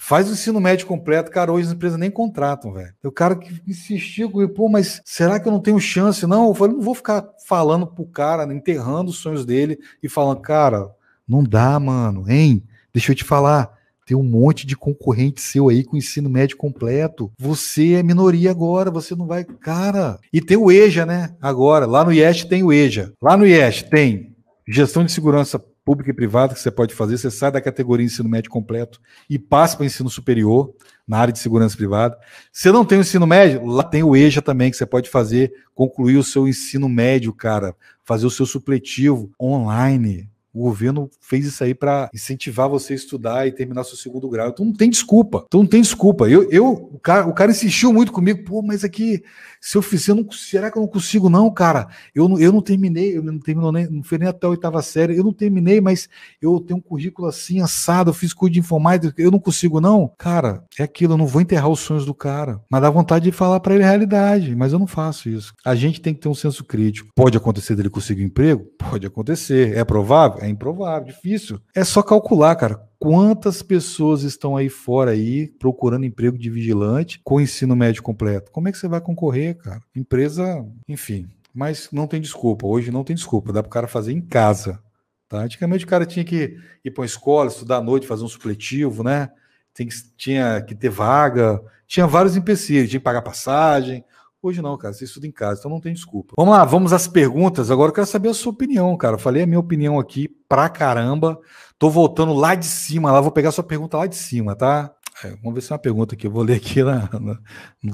[0.04, 2.91] Faz o ensino médio completo, cara, hoje as empresas nem contratam, velho.
[3.04, 6.26] O cara que insistiu comigo, pô, mas será que eu não tenho chance?
[6.26, 10.10] Não, eu falei, não vou ficar falando pro cara, né, enterrando os sonhos dele e
[10.10, 10.89] falando, cara,
[11.28, 12.64] não dá, mano, hein?
[12.91, 17.32] Deixa eu te falar, tem um monte de concorrente seu aí com ensino médio completo.
[17.38, 19.43] Você é minoria agora, você não vai.
[19.43, 20.20] Cara.
[20.34, 21.36] E tem o EJA, né?
[21.39, 21.86] Agora.
[21.86, 23.14] Lá no IES tem o EJA.
[23.22, 24.31] Lá no IES tem
[24.72, 28.30] gestão de segurança pública e privada que você pode fazer, você sai da categoria ensino
[28.30, 30.74] médio completo e passa para ensino superior
[31.07, 32.17] na área de segurança privada.
[32.53, 35.51] Se não tem o ensino médio, lá tem o EJA também que você pode fazer,
[35.76, 40.30] concluir o seu ensino médio, cara, fazer o seu supletivo online.
[40.53, 44.49] O governo fez isso aí para incentivar você a estudar e terminar seu segundo grau.
[44.49, 45.45] Então não tem desculpa.
[45.47, 46.30] Então não tem desculpa.
[46.30, 48.43] Eu, eu o, cara, o cara insistiu muito comigo.
[48.43, 49.24] Pô, mas aqui,
[49.62, 51.88] se eu fizer, não, será que eu não consigo, não, cara?
[52.16, 54.82] Eu não, eu não terminei, eu não terminou nem, não fui nem até a oitava
[54.82, 55.16] série.
[55.16, 56.09] Eu não terminei, mas
[56.41, 60.12] eu tenho um currículo assim, assado, eu fiz curso de informática, eu não consigo, não.
[60.18, 62.59] Cara, é aquilo, eu não vou enterrar os sonhos do cara.
[62.70, 65.53] Mas dá vontade de falar para ele a realidade, mas eu não faço isso.
[65.64, 67.12] A gente tem que ter um senso crítico.
[67.16, 68.66] Pode acontecer dele conseguir um emprego?
[68.80, 69.78] Pode acontecer.
[69.78, 70.41] É provável?
[70.41, 71.59] É improvável, difícil.
[71.76, 72.91] É só calcular, cara.
[73.02, 78.52] Quantas pessoas estão aí fora aí procurando emprego de vigilante com ensino médio completo?
[78.52, 79.82] Como é que você vai concorrer, cara?
[79.95, 81.28] Empresa, enfim.
[81.52, 82.68] Mas não tem desculpa.
[82.68, 83.52] Hoje não tem desculpa.
[83.52, 84.80] Dá para o cara fazer em casa.
[85.28, 85.39] Tá?
[85.39, 89.04] Antigamente o cara tinha que ir para uma escola, estudar à noite, fazer um supletivo,
[89.04, 89.32] né?
[89.74, 91.60] Tem que, tinha que ter vaga.
[91.88, 92.88] Tinha vários empecilhos.
[92.88, 94.06] Tinha que pagar passagem.
[94.44, 96.34] Hoje não, cara, você estuda em casa, então não tem desculpa.
[96.36, 97.70] Vamos lá, vamos às perguntas.
[97.70, 99.14] Agora eu quero saber a sua opinião, cara.
[99.14, 101.39] Eu falei a minha opinião aqui pra caramba.
[101.78, 104.92] Tô voltando lá de cima, lá vou pegar a sua pergunta lá de cima, tá?
[105.24, 106.26] É, vamos ver se é uma pergunta aqui.
[106.26, 107.38] Eu vou ler aqui na, na,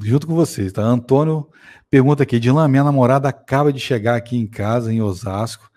[0.03, 0.81] junto com vocês, tá?
[0.81, 1.49] Antônio
[1.89, 5.69] pergunta aqui: Dilan, minha namorada acaba de chegar aqui em casa, em Osasco,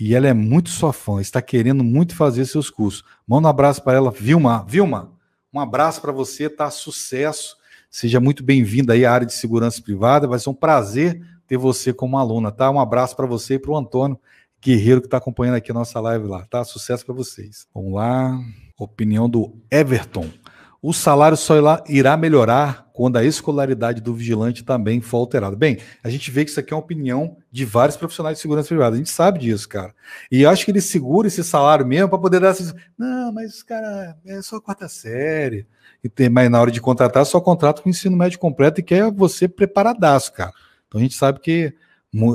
[0.00, 3.04] e ela é muito sua fã, está querendo muito fazer seus cursos.
[3.26, 4.66] Manda um abraço para ela, Vilma.
[4.68, 5.12] Vilma,
[5.52, 6.68] um abraço para você, tá?
[6.68, 7.56] Sucesso
[7.96, 10.28] Seja muito bem-vinda aí à área de segurança privada.
[10.28, 12.70] Vai ser um prazer ter você como aluna, tá?
[12.70, 14.20] Um abraço para você e para o Antônio
[14.62, 16.62] Guerreiro que está acompanhando aqui a nossa live lá, tá?
[16.62, 17.66] Sucesso para vocês.
[17.74, 18.38] Vamos lá.
[18.78, 20.28] Opinião do Everton.
[20.82, 21.54] O salário só
[21.88, 25.56] irá melhorar quando a escolaridade do vigilante também for alterada.
[25.56, 28.68] Bem, a gente vê que isso aqui é uma opinião de vários profissionais de segurança
[28.68, 28.94] privada.
[28.94, 29.94] A gente sabe disso, cara.
[30.30, 34.18] E acho que ele segura esse salário mesmo para poder dar assim, não, mas cara,
[34.26, 35.66] é só quarta série
[36.06, 39.10] e tem, mas na hora de contratar, só contrata com ensino médio completo e quer
[39.10, 40.52] você preparadaço, cara.
[40.86, 41.74] Então a gente sabe que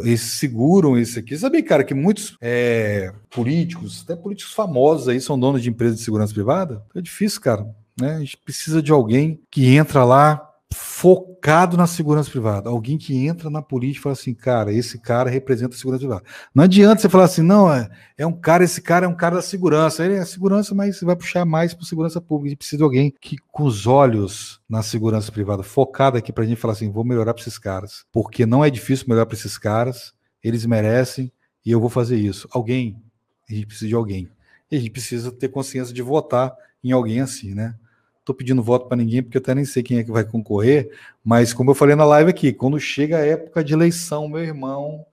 [0.03, 1.37] eles seguram isso aqui.
[1.37, 6.03] Sabe, cara, que muitos é, políticos, até políticos famosos aí, são donos de empresas de
[6.03, 6.83] segurança privada?
[6.93, 7.65] É difícil, cara.
[7.99, 8.15] Né?
[8.15, 12.69] A gente precisa de alguém que entra lá, focado na segurança privada.
[12.69, 16.23] Alguém que entra na política e fala assim, cara, esse cara representa a segurança privada.
[16.53, 19.35] Não adianta você falar assim, não, é, é um cara, esse cara é um cara
[19.35, 20.05] da segurança.
[20.05, 22.49] Ele é segurança, mas você vai puxar mais para segurança pública.
[22.49, 26.47] Gente precisa de alguém que, com os olhos na segurança privada, focado aqui para a
[26.47, 28.05] gente falar assim, vou melhorar para esses caras.
[28.11, 30.13] Porque não é difícil melhorar para esses caras,
[30.43, 31.31] eles merecem
[31.65, 32.47] e eu vou fazer isso.
[32.51, 33.01] Alguém,
[33.49, 34.29] a gente precisa de alguém.
[34.69, 36.53] E a gente precisa ter consciência de votar
[36.83, 37.75] em alguém assim, né?
[38.21, 40.91] Estou pedindo voto para ninguém, porque eu até nem sei quem é que vai concorrer,
[41.23, 45.03] mas como eu falei na live aqui, quando chega a época de eleição, meu irmão,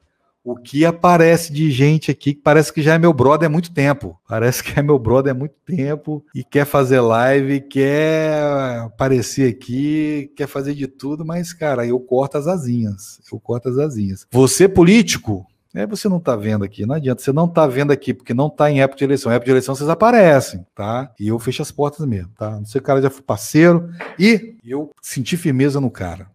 [0.44, 3.72] o que aparece de gente aqui que parece que já é meu brother há muito
[3.72, 4.18] tempo.
[4.26, 8.42] Parece que é meu brother há muito tempo e quer fazer live, quer
[8.80, 13.20] aparecer aqui, quer fazer de tudo, mas, cara, eu corto as asinhas.
[13.30, 14.26] Eu corto as asinhas.
[14.30, 17.22] Você, político, é, você não está vendo aqui, não adianta.
[17.22, 19.30] Você não está vendo aqui porque não está em época de eleição.
[19.30, 21.12] Em época de eleição vocês aparecem, tá?
[21.20, 22.50] E eu fecho as portas mesmo, tá?
[22.50, 26.30] Não sei, o cara já foi parceiro e eu senti firmeza no cara.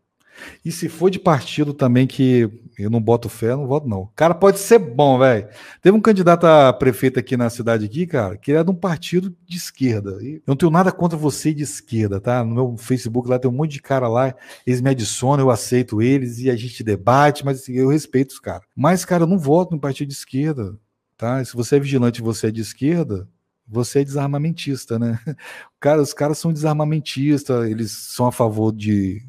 [0.63, 4.01] E se for de partido também que eu não boto fé, não voto não.
[4.01, 5.47] O cara pode ser bom, velho.
[5.81, 9.35] Teve um candidato a prefeito aqui na cidade aqui, cara, que era de um partido
[9.47, 10.17] de esquerda.
[10.21, 12.43] E eu não tenho nada contra você de esquerda, tá?
[12.43, 14.33] No meu Facebook lá tem um monte de cara lá,
[14.65, 18.39] eles me adicionam, eu aceito eles e a gente debate, mas assim, eu respeito os
[18.39, 18.63] caras.
[18.75, 20.77] Mas, cara, eu não voto no partido de esquerda,
[21.17, 21.43] tá?
[21.43, 23.27] Se você é vigilante e você é de esquerda,
[23.67, 25.19] você é desarmamentista, né?
[25.79, 29.21] Cara, os caras são desarmamentistas, eles são a favor de,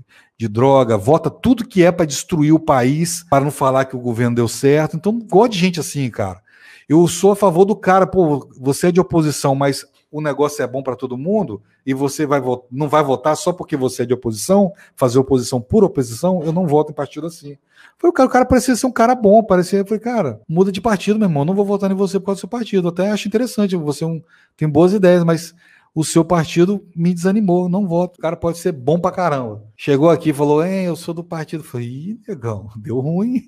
[0.45, 4.01] de droga, vota tudo que é para destruir o país, para não falar que o
[4.01, 4.97] governo deu certo.
[4.97, 6.43] Então, gosto de gente assim, cara.
[6.87, 10.67] Eu sou a favor do cara, pô, você é de oposição, mas o negócio é
[10.67, 12.41] bom para todo mundo e você vai
[12.71, 16.67] não vai votar só porque você é de oposição, fazer oposição por oposição, eu não
[16.67, 17.57] voto em partido assim.
[17.99, 20.81] Foi o cara, o cara parecia ser um cara bom, parecia, foi cara, muda de
[20.81, 22.89] partido, meu irmão, não vou votar em você por causa do seu partido.
[22.89, 24.23] Até acho interessante, você é um,
[24.57, 25.55] tem boas ideias, mas
[25.95, 28.17] o seu partido me desanimou, não voto.
[28.19, 29.63] O cara pode ser bom pra caramba.
[29.77, 31.63] Chegou aqui e falou: "É, eu sou do partido".
[31.63, 33.43] Eu falei: "Ih, negão, deu ruim".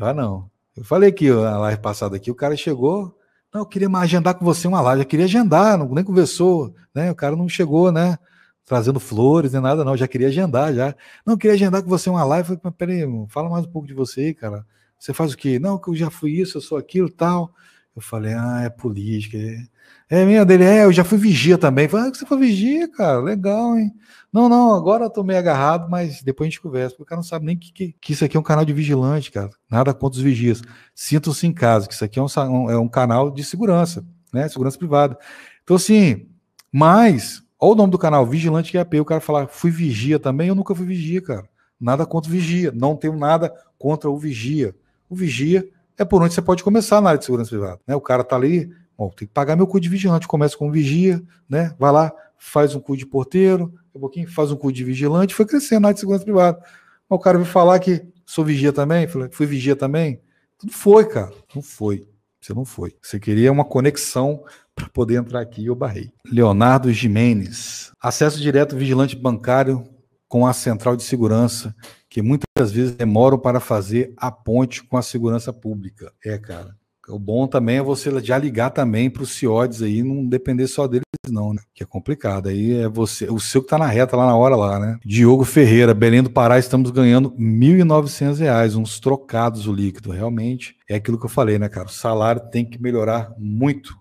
[0.00, 0.50] Ah, não.
[0.76, 3.18] Eu falei que na live passada aqui, o cara chegou,
[3.52, 5.02] não, eu queria agendar com você uma live.
[5.02, 7.10] Eu queria agendar, não, nem conversou, né?
[7.10, 8.18] O cara não chegou, né?
[8.64, 9.92] Trazendo flores nem nada, não.
[9.92, 10.94] Eu já queria agendar, já.
[11.26, 12.50] Não, eu queria agendar com você uma live.
[12.50, 14.66] Eu falei, peraí, fala mais um pouco de você, cara.
[14.98, 15.58] Você faz o quê?
[15.58, 17.52] Não, que eu já fui isso, eu sou aquilo tal.
[17.96, 19.38] Eu falei, ah, é política.
[19.38, 19.56] É,
[20.10, 21.88] é minha dele, é, eu já fui vigia também.
[21.88, 23.92] falei, ah, você foi vigia, cara, legal, hein?
[24.32, 26.90] Não, não, agora eu tô meio agarrado, mas depois a gente conversa.
[26.90, 28.72] Porque o cara não sabe nem que, que, que isso aqui é um canal de
[28.72, 29.50] vigilante, cara.
[29.70, 30.62] Nada contra os vigias.
[30.94, 34.48] Sintam-se em casa, que isso aqui é um, é um canal de segurança, né?
[34.48, 35.18] Segurança privada.
[35.62, 36.26] Então, assim,
[36.72, 39.00] mas, olha o nome do canal, Vigilante QAP.
[39.00, 41.48] O cara falar, fui vigia também, eu nunca fui vigia, cara.
[41.80, 42.72] Nada contra o vigia.
[42.74, 44.74] Não tenho nada contra o vigia.
[45.08, 47.80] O vigia é por onde você pode começar na área de segurança privada.
[47.86, 47.94] Né?
[47.94, 50.26] O cara tá ali, bom, tem que pagar meu custo de vigilante.
[50.26, 51.74] Começa com vigia, né?
[51.78, 55.46] Vai lá, faz um curso de porteiro, um pouquinho, faz um curso de vigilante, foi
[55.46, 56.60] crescendo na área de segurança privada.
[57.08, 60.20] O cara veio falar que sou vigia também, falei, fui vigia também.
[60.58, 61.32] Tudo foi, cara.
[61.54, 62.08] Não foi.
[62.40, 62.94] Você não foi.
[63.00, 64.44] Você queria uma conexão
[64.74, 66.12] para poder entrar aqui e eu barrei.
[66.30, 67.92] Leonardo Jimenez.
[68.00, 69.84] Acesso direto vigilante bancário
[70.28, 71.74] com a central de segurança,
[72.08, 76.12] que muitas vezes demoram para fazer a ponte com a segurança pública.
[76.24, 76.76] É, cara.
[77.08, 80.86] O bom também é você já ligar também para os CIODs aí, não depender só
[80.86, 81.62] deles, não, né?
[81.74, 82.48] Que é complicado.
[82.48, 84.98] Aí é você, o seu que tá na reta lá na hora lá, né?
[85.04, 90.10] Diogo Ferreira, Belém do Pará, estamos ganhando R$ 1.900, uns trocados o líquido.
[90.10, 91.86] Realmente é aquilo que eu falei, né, cara?
[91.86, 93.96] O salário tem que melhorar muito.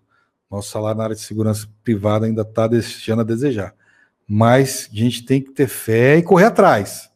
[0.49, 3.73] Nosso salário na área de segurança privada ainda está deixando a desejar.
[4.27, 7.09] Mas a gente tem que ter fé e correr atrás.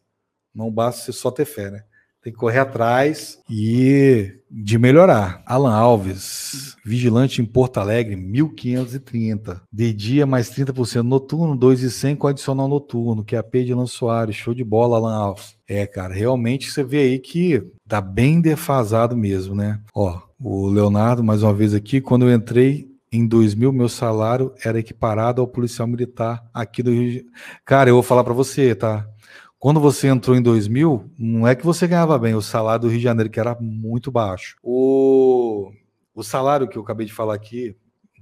[0.54, 1.84] Não basta só ter fé, né?
[2.22, 5.42] Tem que correr atrás e de melhorar.
[5.44, 9.62] Alan Alves, vigilante em Porto Alegre, 1530.
[9.72, 13.86] De dia mais 30% noturno, 2,100 com adicional noturno, que é a P de Lan
[13.86, 14.36] Soares.
[14.36, 15.56] Show de bola, Alan Alves.
[15.66, 19.80] É, cara, realmente você vê aí que tá bem defasado mesmo, né?
[19.94, 24.78] Ó, o Leonardo, mais uma vez aqui, quando eu entrei em 2000, meu salário era
[24.78, 27.26] equiparado ao policial militar aqui do Rio de
[27.64, 29.06] Cara, eu vou falar para você, tá?
[29.62, 32.98] Quando você entrou em 2000, não é que você ganhava bem, o salário do Rio
[32.98, 34.56] de Janeiro, que era muito baixo.
[34.60, 35.70] O,
[36.12, 37.76] o salário que eu acabei de falar aqui,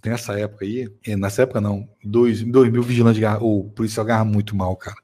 [0.05, 0.87] nessa época aí,
[1.17, 4.99] nessa época não, dois, 2000 vigilante, o policial ganhava muito mal, cara.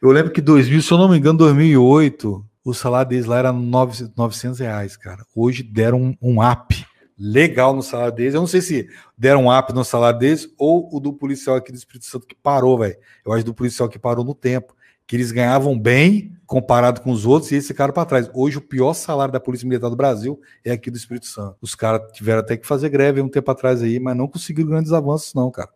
[0.00, 3.52] Eu lembro que 2000, se eu não me engano, 2008, o salário deles lá era
[3.52, 5.26] 900 reais, cara.
[5.34, 6.86] Hoje deram um, um up
[7.18, 8.34] legal no salário deles.
[8.34, 8.88] Eu não sei se
[9.18, 12.36] deram um up no salário deles ou o do policial aqui do Espírito Santo que
[12.36, 12.96] parou, velho.
[13.26, 14.78] Eu acho do policial que parou no tempo
[15.10, 18.30] que eles ganhavam bem comparado com os outros e eles ficaram para trás.
[18.32, 21.56] Hoje, o pior salário da Polícia Militar do Brasil é aqui do Espírito Santo.
[21.60, 24.92] Os caras tiveram até que fazer greve um tempo atrás aí, mas não conseguiram grandes
[24.92, 25.68] avanços, não, cara.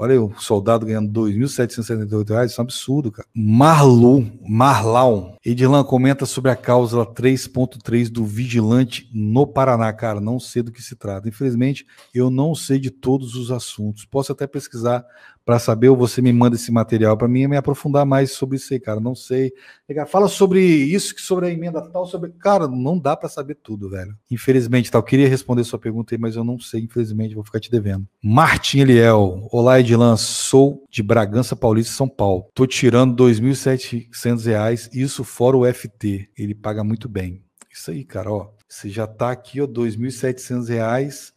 [0.00, 3.26] Olha aí, o soldado ganhando R$ 2.778, isso é um absurdo, cara.
[3.34, 5.36] Marlu, Marlau.
[5.44, 9.92] Edilão comenta sobre a cláusula 3.3 do vigilante no Paraná.
[9.92, 11.28] Cara, não sei do que se trata.
[11.28, 14.04] Infelizmente, eu não sei de todos os assuntos.
[14.04, 15.04] Posso até pesquisar
[15.48, 18.74] para saber, ou você me manda esse material para mim me aprofundar mais sobre isso
[18.74, 19.00] aí, cara.
[19.00, 19.50] Não sei.
[20.06, 22.32] Fala sobre isso, sobre a emenda tal, sobre.
[22.32, 24.14] Cara, não dá para saber tudo, velho.
[24.30, 25.02] Infelizmente, tal.
[25.02, 28.06] Queria responder sua pergunta aí, mas eu não sei, infelizmente, vou ficar te devendo.
[28.22, 29.48] Martin Eliel.
[29.50, 30.18] Olá, Edilan.
[30.18, 32.50] Sou de Bragança Paulista, São Paulo.
[32.52, 36.28] Tô tirando R$ 2.700, isso fora o FT.
[36.36, 37.42] Ele paga muito bem.
[37.72, 38.50] Isso aí, cara, ó.
[38.68, 41.32] Você já tá aqui, ó, R$ 2.700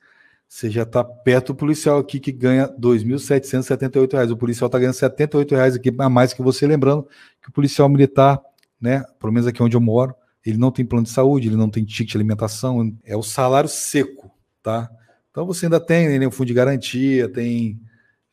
[0.51, 4.31] você já está perto do policial aqui que ganha R$ 2.778.
[4.31, 7.07] O policial está ganhando 78 reais aqui a mais que você, lembrando
[7.41, 8.37] que o policial militar,
[8.79, 10.13] né, pelo menos aqui onde eu moro,
[10.45, 13.69] ele não tem plano de saúde, ele não tem ticket de alimentação, é o salário
[13.69, 14.29] seco,
[14.61, 14.91] tá?
[15.29, 17.79] Então você ainda tem né, o fundo de garantia, tem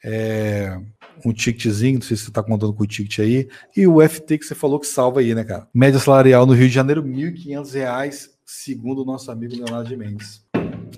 [0.05, 0.77] é,
[1.25, 4.39] um ticketzinho, não sei se você está contando com o ticket aí, e o FT
[4.39, 5.69] que você falou que salva aí, né, cara?
[5.73, 10.45] Média salarial no Rio de Janeiro, R$ 1.500, segundo o nosso amigo Leonardo de Mendes.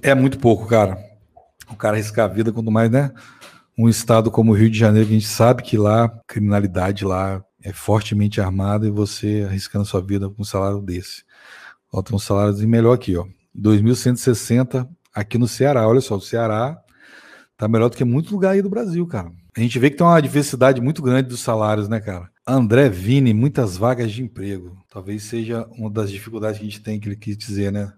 [0.00, 1.09] É muito pouco, cara.
[1.70, 3.12] O cara arriscar a vida, quanto mais, né?
[3.78, 7.42] Um estado como o Rio de Janeiro, que a gente sabe que lá, criminalidade lá
[7.62, 11.24] é fortemente armada e você arriscando sua vida com um salário desse.
[11.92, 13.26] Ó, tem um salário melhor aqui, ó.
[13.56, 15.86] 2.160 aqui no Ceará.
[15.88, 16.78] Olha só, o Ceará
[17.56, 19.30] tá melhor do que muito lugar aí do Brasil, cara.
[19.56, 22.30] A gente vê que tem uma diversidade muito grande dos salários, né, cara?
[22.46, 24.76] André Vini, muitas vagas de emprego.
[24.88, 27.92] Talvez seja uma das dificuldades que a gente tem que ele quis dizer, né?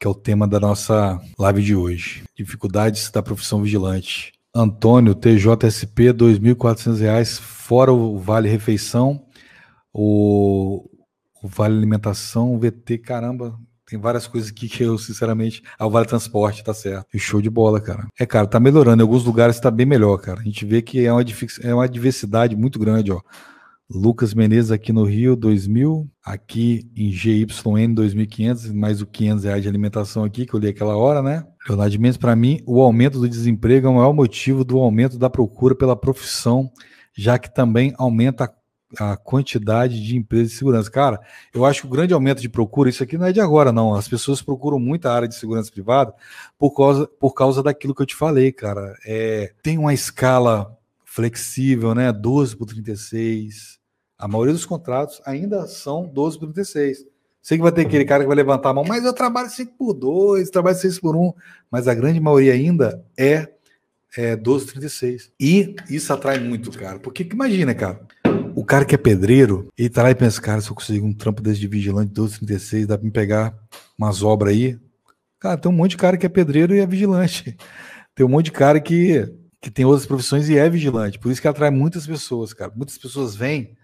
[0.00, 2.24] Que é o tema da nossa live de hoje.
[2.34, 4.32] Dificuldades da profissão vigilante.
[4.54, 9.22] Antônio, TJSP, R$ 2.400, fora o Vale Refeição,
[9.92, 10.88] o,
[11.42, 13.54] o Vale Alimentação, o VT, caramba,
[13.86, 15.62] tem várias coisas aqui que eu, sinceramente.
[15.78, 17.06] Ah, o Vale Transporte, tá certo.
[17.18, 18.06] Show de bola, cara.
[18.18, 19.02] É, cara, tá melhorando.
[19.02, 20.40] Em alguns lugares tá bem melhor, cara.
[20.40, 21.22] A gente vê que é uma,
[21.62, 23.20] é uma diversidade muito grande, ó.
[23.92, 26.08] Lucas Menezes aqui no Rio, 2000.
[26.24, 30.96] Aqui em GYN, 2.500, mais o 500 reais de alimentação aqui, que eu li aquela
[30.96, 31.44] hora, né?
[31.68, 35.28] Leonardo Mendes, para mim, o aumento do desemprego é o maior motivo do aumento da
[35.28, 36.70] procura pela profissão,
[37.12, 38.60] já que também aumenta a
[38.98, 40.90] a quantidade de empresas de segurança.
[40.90, 41.20] Cara,
[41.54, 43.94] eu acho que o grande aumento de procura, isso aqui não é de agora, não.
[43.94, 46.12] As pessoas procuram muita área de segurança privada
[46.58, 48.96] por causa, por causa daquilo que eu te falei, cara.
[49.06, 52.12] É, tem uma escala flexível, né?
[52.12, 53.79] 12 por 36.
[54.20, 57.06] A maioria dos contratos ainda são 12 por 36.
[57.42, 59.74] Sei que vai ter aquele cara que vai levantar a mão, mas eu trabalho 5
[59.78, 61.32] por 2, trabalho 6 por 1.
[61.70, 63.48] Mas a grande maioria ainda é,
[64.16, 65.32] é 12 por 36.
[65.40, 66.98] E isso atrai muito, cara.
[66.98, 68.06] Porque imagina, cara
[68.54, 71.12] o cara que é pedreiro, ele tá lá e pensa, cara, se eu conseguir um
[71.12, 73.54] trampo desse de vigilante 1236, dá pra me pegar
[73.96, 74.78] umas obras aí.
[75.38, 77.56] Cara, tem um monte de cara que é pedreiro e é vigilante.
[78.14, 81.18] Tem um monte de cara que, que tem outras profissões e é vigilante.
[81.18, 82.70] Por isso que atrai muitas pessoas, cara.
[82.76, 83.78] Muitas pessoas vêm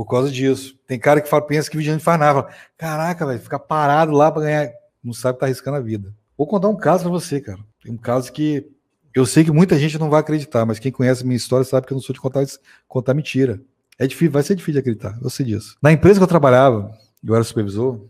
[0.00, 0.78] por causa disso.
[0.86, 2.40] Tem cara que fala, pensa que vigilante faz nada.
[2.40, 4.70] Fala, Caraca, velho, ficar parado lá para ganhar.
[5.04, 6.14] Não sabe tá arriscando a vida.
[6.38, 7.58] Vou contar um caso para você, cara.
[7.82, 8.66] Tem um caso que
[9.14, 11.86] eu sei que muita gente não vai acreditar, mas quem conhece a minha história sabe
[11.86, 12.46] que eu não sou de contar,
[12.88, 13.60] contar mentira.
[13.98, 15.76] É difícil, vai ser difícil de acreditar, eu sei disso.
[15.82, 16.90] Na empresa que eu trabalhava,
[17.22, 18.02] eu era supervisor,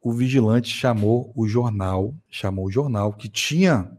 [0.00, 3.90] o vigilante chamou o jornal, chamou o jornal que tinha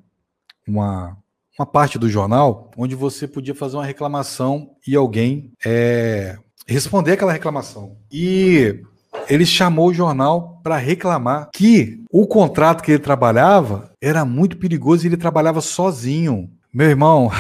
[0.66, 1.18] uma,
[1.60, 6.38] uma parte do jornal onde você podia fazer uma reclamação e alguém é,
[6.68, 7.98] responder aquela reclamação.
[8.12, 8.84] E
[9.30, 15.06] ele chamou o jornal para reclamar que o contrato que ele trabalhava era muito perigoso
[15.06, 16.50] e ele trabalhava sozinho.
[16.74, 17.32] Meu irmão,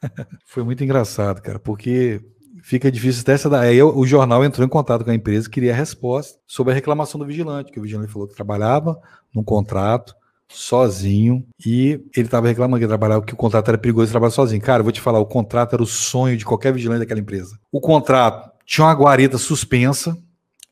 [0.46, 2.20] foi muito engraçado, cara, porque
[2.62, 3.70] fica difícil dessa daí.
[3.70, 7.18] Aí o jornal entrou em contato com a empresa, queria a resposta sobre a reclamação
[7.18, 8.98] do vigilante, que o vigilante falou que trabalhava
[9.34, 10.14] num contrato
[10.48, 14.62] sozinho e ele estava reclamando que trabalhava que o contrato era perigoso trabalhar sozinho.
[14.62, 17.58] Cara, eu vou te falar, o contrato era o sonho de qualquer vigilante daquela empresa.
[17.70, 20.18] O contrato tinha uma guarita suspensa.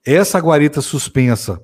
[0.04, 1.62] Essa guarita suspensa,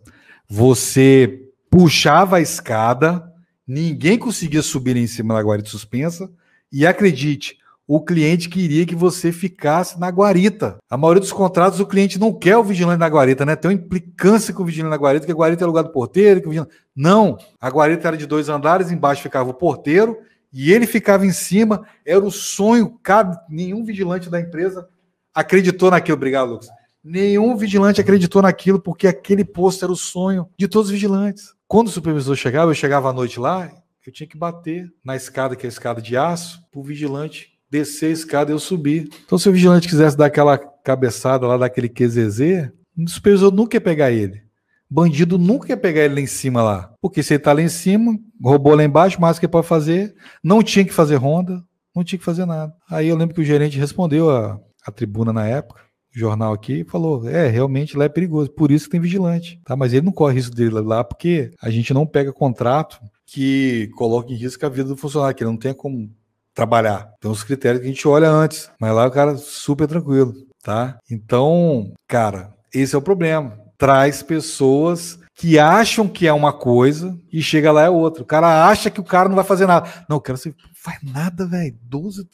[0.48, 3.22] você puxava a escada,
[3.66, 6.30] ninguém conseguia subir em cima da guarita suspensa.
[6.72, 10.78] E acredite, o cliente queria que você ficasse na guarita.
[10.88, 13.56] A maioria dos contratos, o cliente não quer o vigilante na guarita, né?
[13.56, 16.48] Tem uma implicância com o vigilante na guarita, que a guarita é lugar do porteiro.
[16.48, 16.72] Vigilante...
[16.94, 20.16] Não, a guarita era de dois andares, embaixo ficava o porteiro
[20.52, 21.84] e ele ficava em cima.
[22.06, 24.88] Era o sonho, cabe nenhum vigilante da empresa
[25.34, 26.16] acreditou naquilo.
[26.16, 26.68] Obrigado, Lucas.
[27.02, 31.54] Nenhum vigilante acreditou naquilo porque aquele posto era o sonho de todos os vigilantes.
[31.66, 33.70] Quando o supervisor chegava, eu chegava à noite lá,
[34.06, 37.50] eu tinha que bater na escada, que é a escada de aço, para o vigilante
[37.70, 39.08] descer a escada e eu subir.
[39.24, 43.80] Então, se o vigilante quisesse dar aquela cabeçada lá, daquele QZZ, o supervisor nunca ia
[43.80, 44.42] pegar ele.
[44.90, 46.92] Bandido nunca ia pegar ele lá em cima lá.
[47.00, 50.62] Porque se ele tá lá em cima, roubou lá embaixo, mais que pode fazer, não
[50.62, 51.62] tinha que fazer ronda,
[51.94, 52.74] não tinha que fazer nada.
[52.90, 54.58] Aí eu lembro que o gerente respondeu a,
[54.92, 55.80] tribuna na época,
[56.14, 59.60] o jornal aqui, falou: é, realmente lá é perigoso, por isso que tem vigilante.
[59.64, 59.76] Tá?
[59.76, 64.32] Mas ele não corre risco dele lá, porque a gente não pega contrato que coloque
[64.32, 66.10] em risco a vida do funcionário, que ele não tem como
[66.52, 67.12] trabalhar.
[67.20, 70.98] Tem uns critérios que a gente olha antes, mas lá o cara super tranquilo, tá?
[71.10, 73.58] Então, cara, esse é o problema.
[73.78, 78.22] Traz pessoas que acham que é uma coisa e chega lá é outra.
[78.22, 79.88] O cara acha que o cara não vai fazer nada.
[80.08, 81.78] Não, o cara não faz nada, velho.
[81.82, 82.28] 12,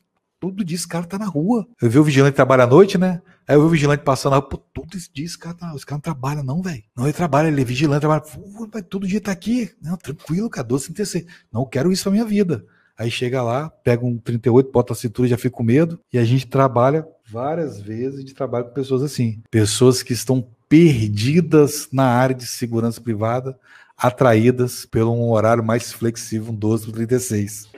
[0.51, 1.67] todo dia esse cara tá na rua.
[1.81, 3.21] Eu vi o vigilante trabalhar à noite, né?
[3.49, 5.97] Aí eu vi o vigilante passando pô, todo esse dia esse cara, tá, esse cara
[5.97, 6.83] não trabalha, não, velho.
[6.97, 8.23] Não, ele trabalha, ele é vigilante, trabalha.
[8.23, 9.71] Pô, todo dia tá aqui.
[9.83, 11.27] Não, tranquilo, cara, 12, 36.
[11.53, 12.65] Não, quero isso pra minha vida.
[12.99, 16.01] Aí chega lá, pega um 38, bota a cintura, já fica com medo.
[16.13, 19.43] E a gente trabalha várias vezes de trabalho com pessoas assim.
[19.51, 23.59] Pessoas que estão perdidas na área de segurança privada,
[23.97, 27.69] atraídas pelo um horário mais flexível, um 12 para 36.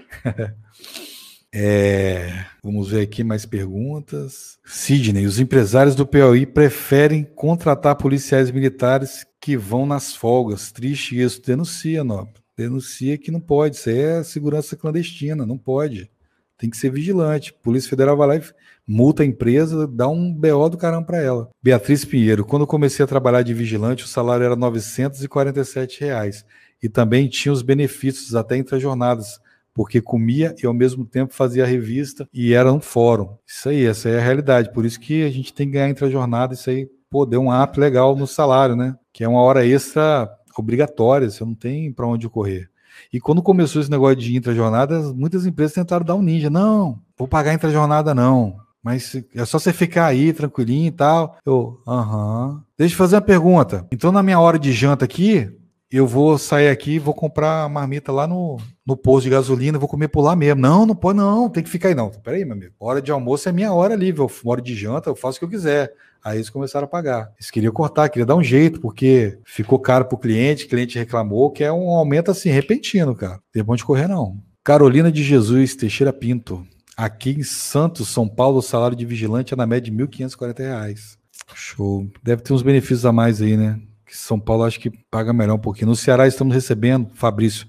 [1.52, 4.58] É, vamos ver aqui mais perguntas.
[4.64, 10.70] Sidney, os empresários do Piauí preferem contratar policiais militares que vão nas folgas.
[10.70, 11.42] Triste isso.
[11.42, 12.34] Denuncia, Nobre.
[12.56, 13.76] Denuncia que não pode.
[13.76, 16.10] Isso é segurança clandestina, não pode.
[16.58, 17.52] Tem que ser vigilante.
[17.52, 18.42] Polícia Federal vai lá e
[18.86, 21.50] multa a empresa, dá um BO do caramba para ela.
[21.62, 26.44] Beatriz Pinheiro, quando comecei a trabalhar de vigilante, o salário era 947 reais.
[26.82, 29.40] E também tinha os benefícios até entre as jornadas,
[29.78, 33.36] porque comia e ao mesmo tempo fazia revista e era um fórum.
[33.46, 34.72] Isso aí, essa é a realidade.
[34.72, 37.40] Por isso que a gente tem que ganhar entre as jornadas, isso aí, pô, deu
[37.40, 38.96] um up legal no salário, né?
[39.12, 42.68] Que é uma hora extra obrigatória, você não tem para onde correr.
[43.12, 46.50] E quando começou esse negócio de intra-jornada, muitas empresas tentaram dar um ninja.
[46.50, 48.56] Não, vou pagar intra-jornada não.
[48.82, 51.36] Mas é só você ficar aí tranquilinho e tal.
[51.46, 52.64] Eu, aham.
[52.76, 53.86] Deixa eu fazer uma pergunta.
[53.92, 55.56] Então, na minha hora de janta aqui,
[55.90, 59.88] eu vou sair aqui vou comprar a marmita lá no, no posto de gasolina, vou
[59.88, 60.60] comer por lá mesmo.
[60.60, 62.10] Não, não pode, não, tem que ficar aí, não.
[62.10, 62.74] Peraí, meu amigo.
[62.78, 65.50] Hora de almoço é minha hora livre, hora de janta, eu faço o que eu
[65.50, 65.92] quiser.
[66.22, 67.32] Aí eles começaram a pagar.
[67.38, 70.98] Eles queriam cortar, queriam dar um jeito, porque ficou caro para o cliente, o cliente
[70.98, 73.40] reclamou, que é um aumento assim, repentino, cara.
[73.52, 74.36] Tem bom de correr, não.
[74.64, 76.66] Carolina de Jesus, Teixeira Pinto.
[76.96, 81.16] Aqui em Santos, São Paulo, o salário de vigilante é na média de R$ 1.540.
[81.54, 82.06] Show.
[82.22, 83.80] Deve ter uns benefícios a mais aí, né?
[84.08, 85.88] Que São Paulo acho que paga melhor um pouquinho.
[85.88, 87.66] No Ceará estamos recebendo, Fabrício,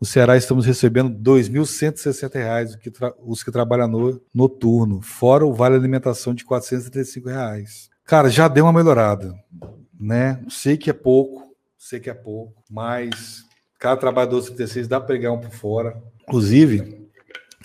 [0.00, 2.90] no Ceará estamos recebendo R$ 2.160, que
[3.24, 7.90] os que trabalham no noturno, fora o vale alimentação de 435 reais.
[8.06, 9.34] Cara, já deu uma melhorada,
[10.00, 10.42] né?
[10.48, 13.44] Sei que é pouco, sei que é pouco, mas
[13.78, 16.02] cada trabalhador 36 dá para pegar um por fora.
[16.22, 17.01] Inclusive,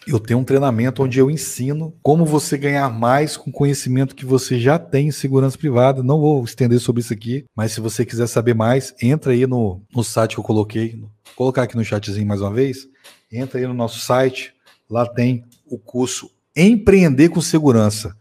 [0.07, 4.59] eu tenho um treinamento onde eu ensino como você ganhar mais com conhecimento que você
[4.59, 6.01] já tem em segurança privada.
[6.01, 9.81] Não vou estender sobre isso aqui, mas se você quiser saber mais, entra aí no,
[9.93, 10.95] no site que eu coloquei.
[10.99, 12.87] Vou colocar aqui no chatzinho mais uma vez.
[13.31, 14.53] Entra aí no nosso site.
[14.89, 18.15] Lá tem o curso Empreender com Segurança.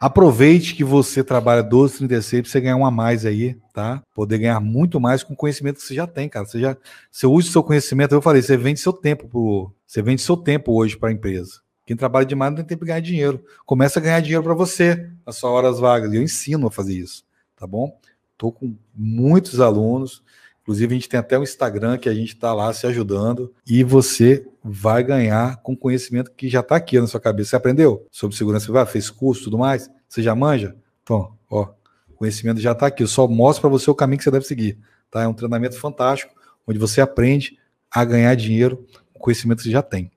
[0.00, 4.02] Aproveite que você trabalha 12, 36 para você ganhar um a mais aí, tá?
[4.14, 6.46] Poder ganhar muito mais com o conhecimento que você já tem, cara.
[6.46, 6.74] Você já
[7.10, 10.38] você usa o seu conhecimento, eu falei, você vende seu tempo pro, você vende seu
[10.38, 11.60] tempo hoje para a empresa.
[11.84, 13.44] Quem trabalha demais não tem tempo de ganhar dinheiro.
[13.66, 16.10] Começa a ganhar dinheiro para você, nas suas horas vagas.
[16.12, 17.22] E eu ensino a fazer isso,
[17.54, 17.94] tá bom?
[18.32, 20.22] Estou com muitos alunos.
[20.70, 23.52] Inclusive, a gente tem até um Instagram que a gente está lá se ajudando.
[23.66, 27.50] E você vai ganhar com conhecimento que já está aqui na sua cabeça.
[27.50, 29.90] Você aprendeu sobre segurança privada, fez curso tudo mais?
[30.08, 30.76] Você já manja?
[31.02, 31.70] Então, ó,
[32.14, 33.02] conhecimento já está aqui.
[33.02, 34.78] Eu só mostro para você o caminho que você deve seguir.
[35.10, 35.24] Tá?
[35.24, 36.32] É um treinamento fantástico,
[36.64, 37.58] onde você aprende
[37.90, 40.08] a ganhar dinheiro com conhecimento que você já tem.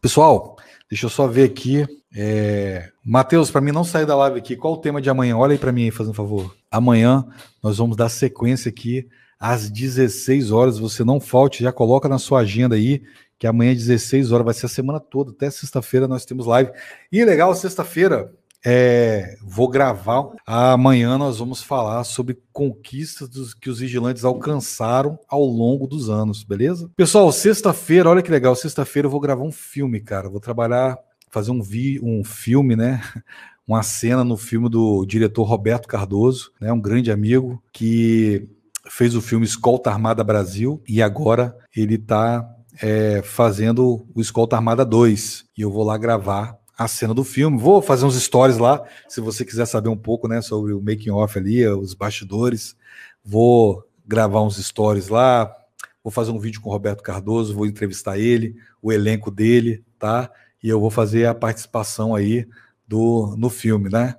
[0.00, 0.56] Pessoal,
[0.88, 1.86] deixa eu só ver aqui.
[2.16, 2.88] É...
[3.04, 5.36] Matheus, para mim não sair da live aqui, qual o tema de amanhã?
[5.36, 6.56] Olha aí para mim aí, fazendo um favor.
[6.70, 7.26] Amanhã
[7.62, 9.06] nós vamos dar sequência aqui
[9.44, 10.78] às 16 horas.
[10.78, 13.02] Você não falte, já coloca na sua agenda aí
[13.38, 16.70] que amanhã às 16 horas vai ser a semana toda, até sexta-feira nós temos live.
[17.12, 18.32] E legal, sexta-feira,
[18.64, 20.30] é, vou gravar.
[20.46, 26.42] Amanhã nós vamos falar sobre conquistas dos, que os vigilantes alcançaram ao longo dos anos,
[26.42, 26.90] beleza?
[26.96, 30.30] Pessoal, sexta-feira, olha que legal, sexta-feira eu vou gravar um filme, cara.
[30.30, 30.96] Vou trabalhar,
[31.30, 33.02] fazer um, vi, um filme, né?
[33.66, 36.72] Uma cena no filme do diretor Roberto Cardoso, né?
[36.72, 38.48] Um grande amigo que
[38.88, 42.48] fez o filme Escolta Armada Brasil e agora ele está
[42.82, 45.46] é, fazendo o Escolta Armada 2.
[45.56, 47.58] E eu vou lá gravar a cena do filme.
[47.58, 51.10] Vou fazer uns stories lá, se você quiser saber um pouco né, sobre o making
[51.10, 52.76] off ali, os bastidores.
[53.24, 55.54] Vou gravar uns stories lá,
[56.02, 60.30] vou fazer um vídeo com o Roberto Cardoso, vou entrevistar ele, o elenco dele, tá?
[60.62, 62.46] E eu vou fazer a participação aí
[62.86, 64.16] do no filme, né?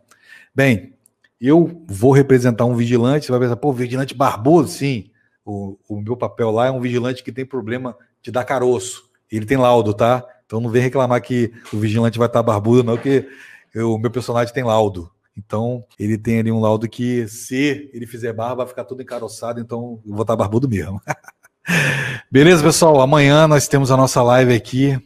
[0.53, 0.94] Bem,
[1.39, 5.11] eu vou representar um vigilante, você vai pensar, pô, vigilante barbudo, sim.
[5.45, 9.09] O, o meu papel lá é um vigilante que tem problema de dar caroço.
[9.31, 10.25] Ele tem laudo, tá?
[10.45, 13.27] Então não vem reclamar que o vigilante vai estar barbudo, não, que
[13.75, 15.11] o meu personagem tem laudo.
[15.37, 19.59] Então, ele tem ali um laudo que, se ele fizer barba, vai ficar todo encaroçado,
[19.59, 21.01] então eu vou estar barbudo mesmo.
[22.31, 23.01] Beleza, pessoal?
[23.01, 24.97] Amanhã nós temos a nossa live aqui.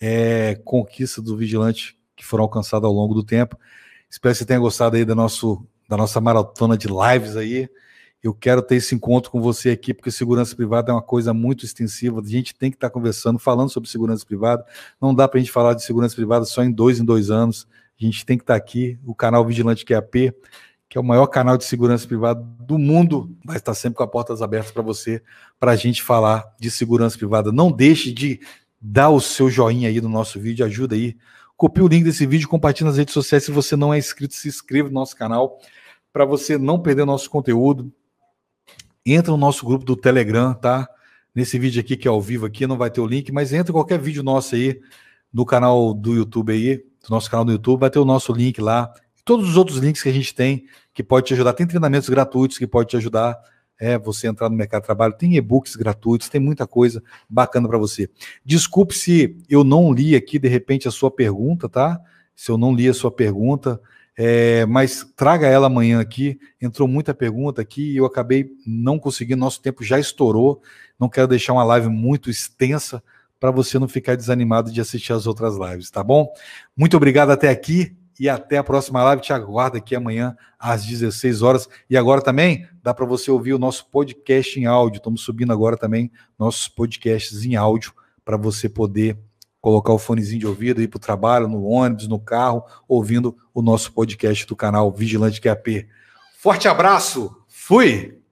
[0.00, 3.56] É, conquista do vigilante que foram alcançadas ao longo do tempo.
[4.12, 7.66] Espero que você tenha gostado aí da, nosso, da nossa maratona de lives aí.
[8.22, 11.64] Eu quero ter esse encontro com você aqui, porque segurança privada é uma coisa muito
[11.64, 12.20] extensiva.
[12.20, 14.66] A gente tem que estar conversando, falando sobre segurança privada.
[15.00, 17.66] Não dá para a gente falar de segurança privada só em dois em dois anos.
[17.98, 18.98] A gente tem que estar aqui.
[19.06, 20.30] O canal Vigilante QAP,
[20.90, 24.10] que é o maior canal de segurança privada do mundo, vai estar sempre com as
[24.10, 25.22] portas abertas para você,
[25.58, 27.50] para a gente falar de segurança privada.
[27.50, 28.40] Não deixe de
[28.78, 31.16] dar o seu joinha aí no nosso vídeo, ajuda aí.
[31.62, 33.44] Copie o link desse vídeo, compartilhe nas redes sociais.
[33.44, 35.60] Se você não é inscrito, se inscreva no nosso canal
[36.12, 37.92] para você não perder nosso conteúdo
[39.06, 40.88] entra no nosso grupo do Telegram, tá?
[41.32, 43.70] Nesse vídeo aqui que é ao vivo aqui, não vai ter o link, mas entra
[43.70, 44.80] em qualquer vídeo nosso aí,
[45.32, 48.60] no canal do YouTube aí, do nosso canal do YouTube, vai ter o nosso link
[48.60, 48.92] lá,
[49.24, 51.52] todos os outros links que a gente tem que pode te ajudar.
[51.52, 53.38] Tem treinamentos gratuitos que pode te ajudar
[53.78, 55.14] é, você entrar no mercado de trabalho.
[55.14, 58.08] Tem e-books gratuitos, tem muita coisa bacana para você.
[58.44, 62.00] Desculpe se eu não li aqui, de repente, a sua pergunta, tá?
[62.34, 63.80] Se eu não li a sua pergunta,
[64.16, 66.38] é, mas traga ela amanhã aqui.
[66.60, 69.40] Entrou muita pergunta aqui e eu acabei não conseguindo.
[69.40, 70.62] Nosso tempo já estourou.
[70.98, 73.02] Não quero deixar uma live muito extensa
[73.40, 76.32] para você não ficar desanimado de assistir as outras lives, tá bom?
[76.76, 79.20] Muito obrigado até aqui e até a próxima live.
[79.20, 81.68] Te aguardo aqui amanhã às 16 horas.
[81.90, 84.98] E agora também dá para você ouvir o nosso podcast em áudio.
[84.98, 86.08] Estamos subindo agora também
[86.38, 87.92] nossos podcasts em áudio
[88.24, 89.18] para você poder
[89.60, 93.60] colocar o fonezinho de ouvido, ir para o trabalho, no ônibus, no carro, ouvindo o
[93.60, 95.88] nosso podcast do canal Vigilante QAP.
[96.38, 98.16] Forte abraço, fui!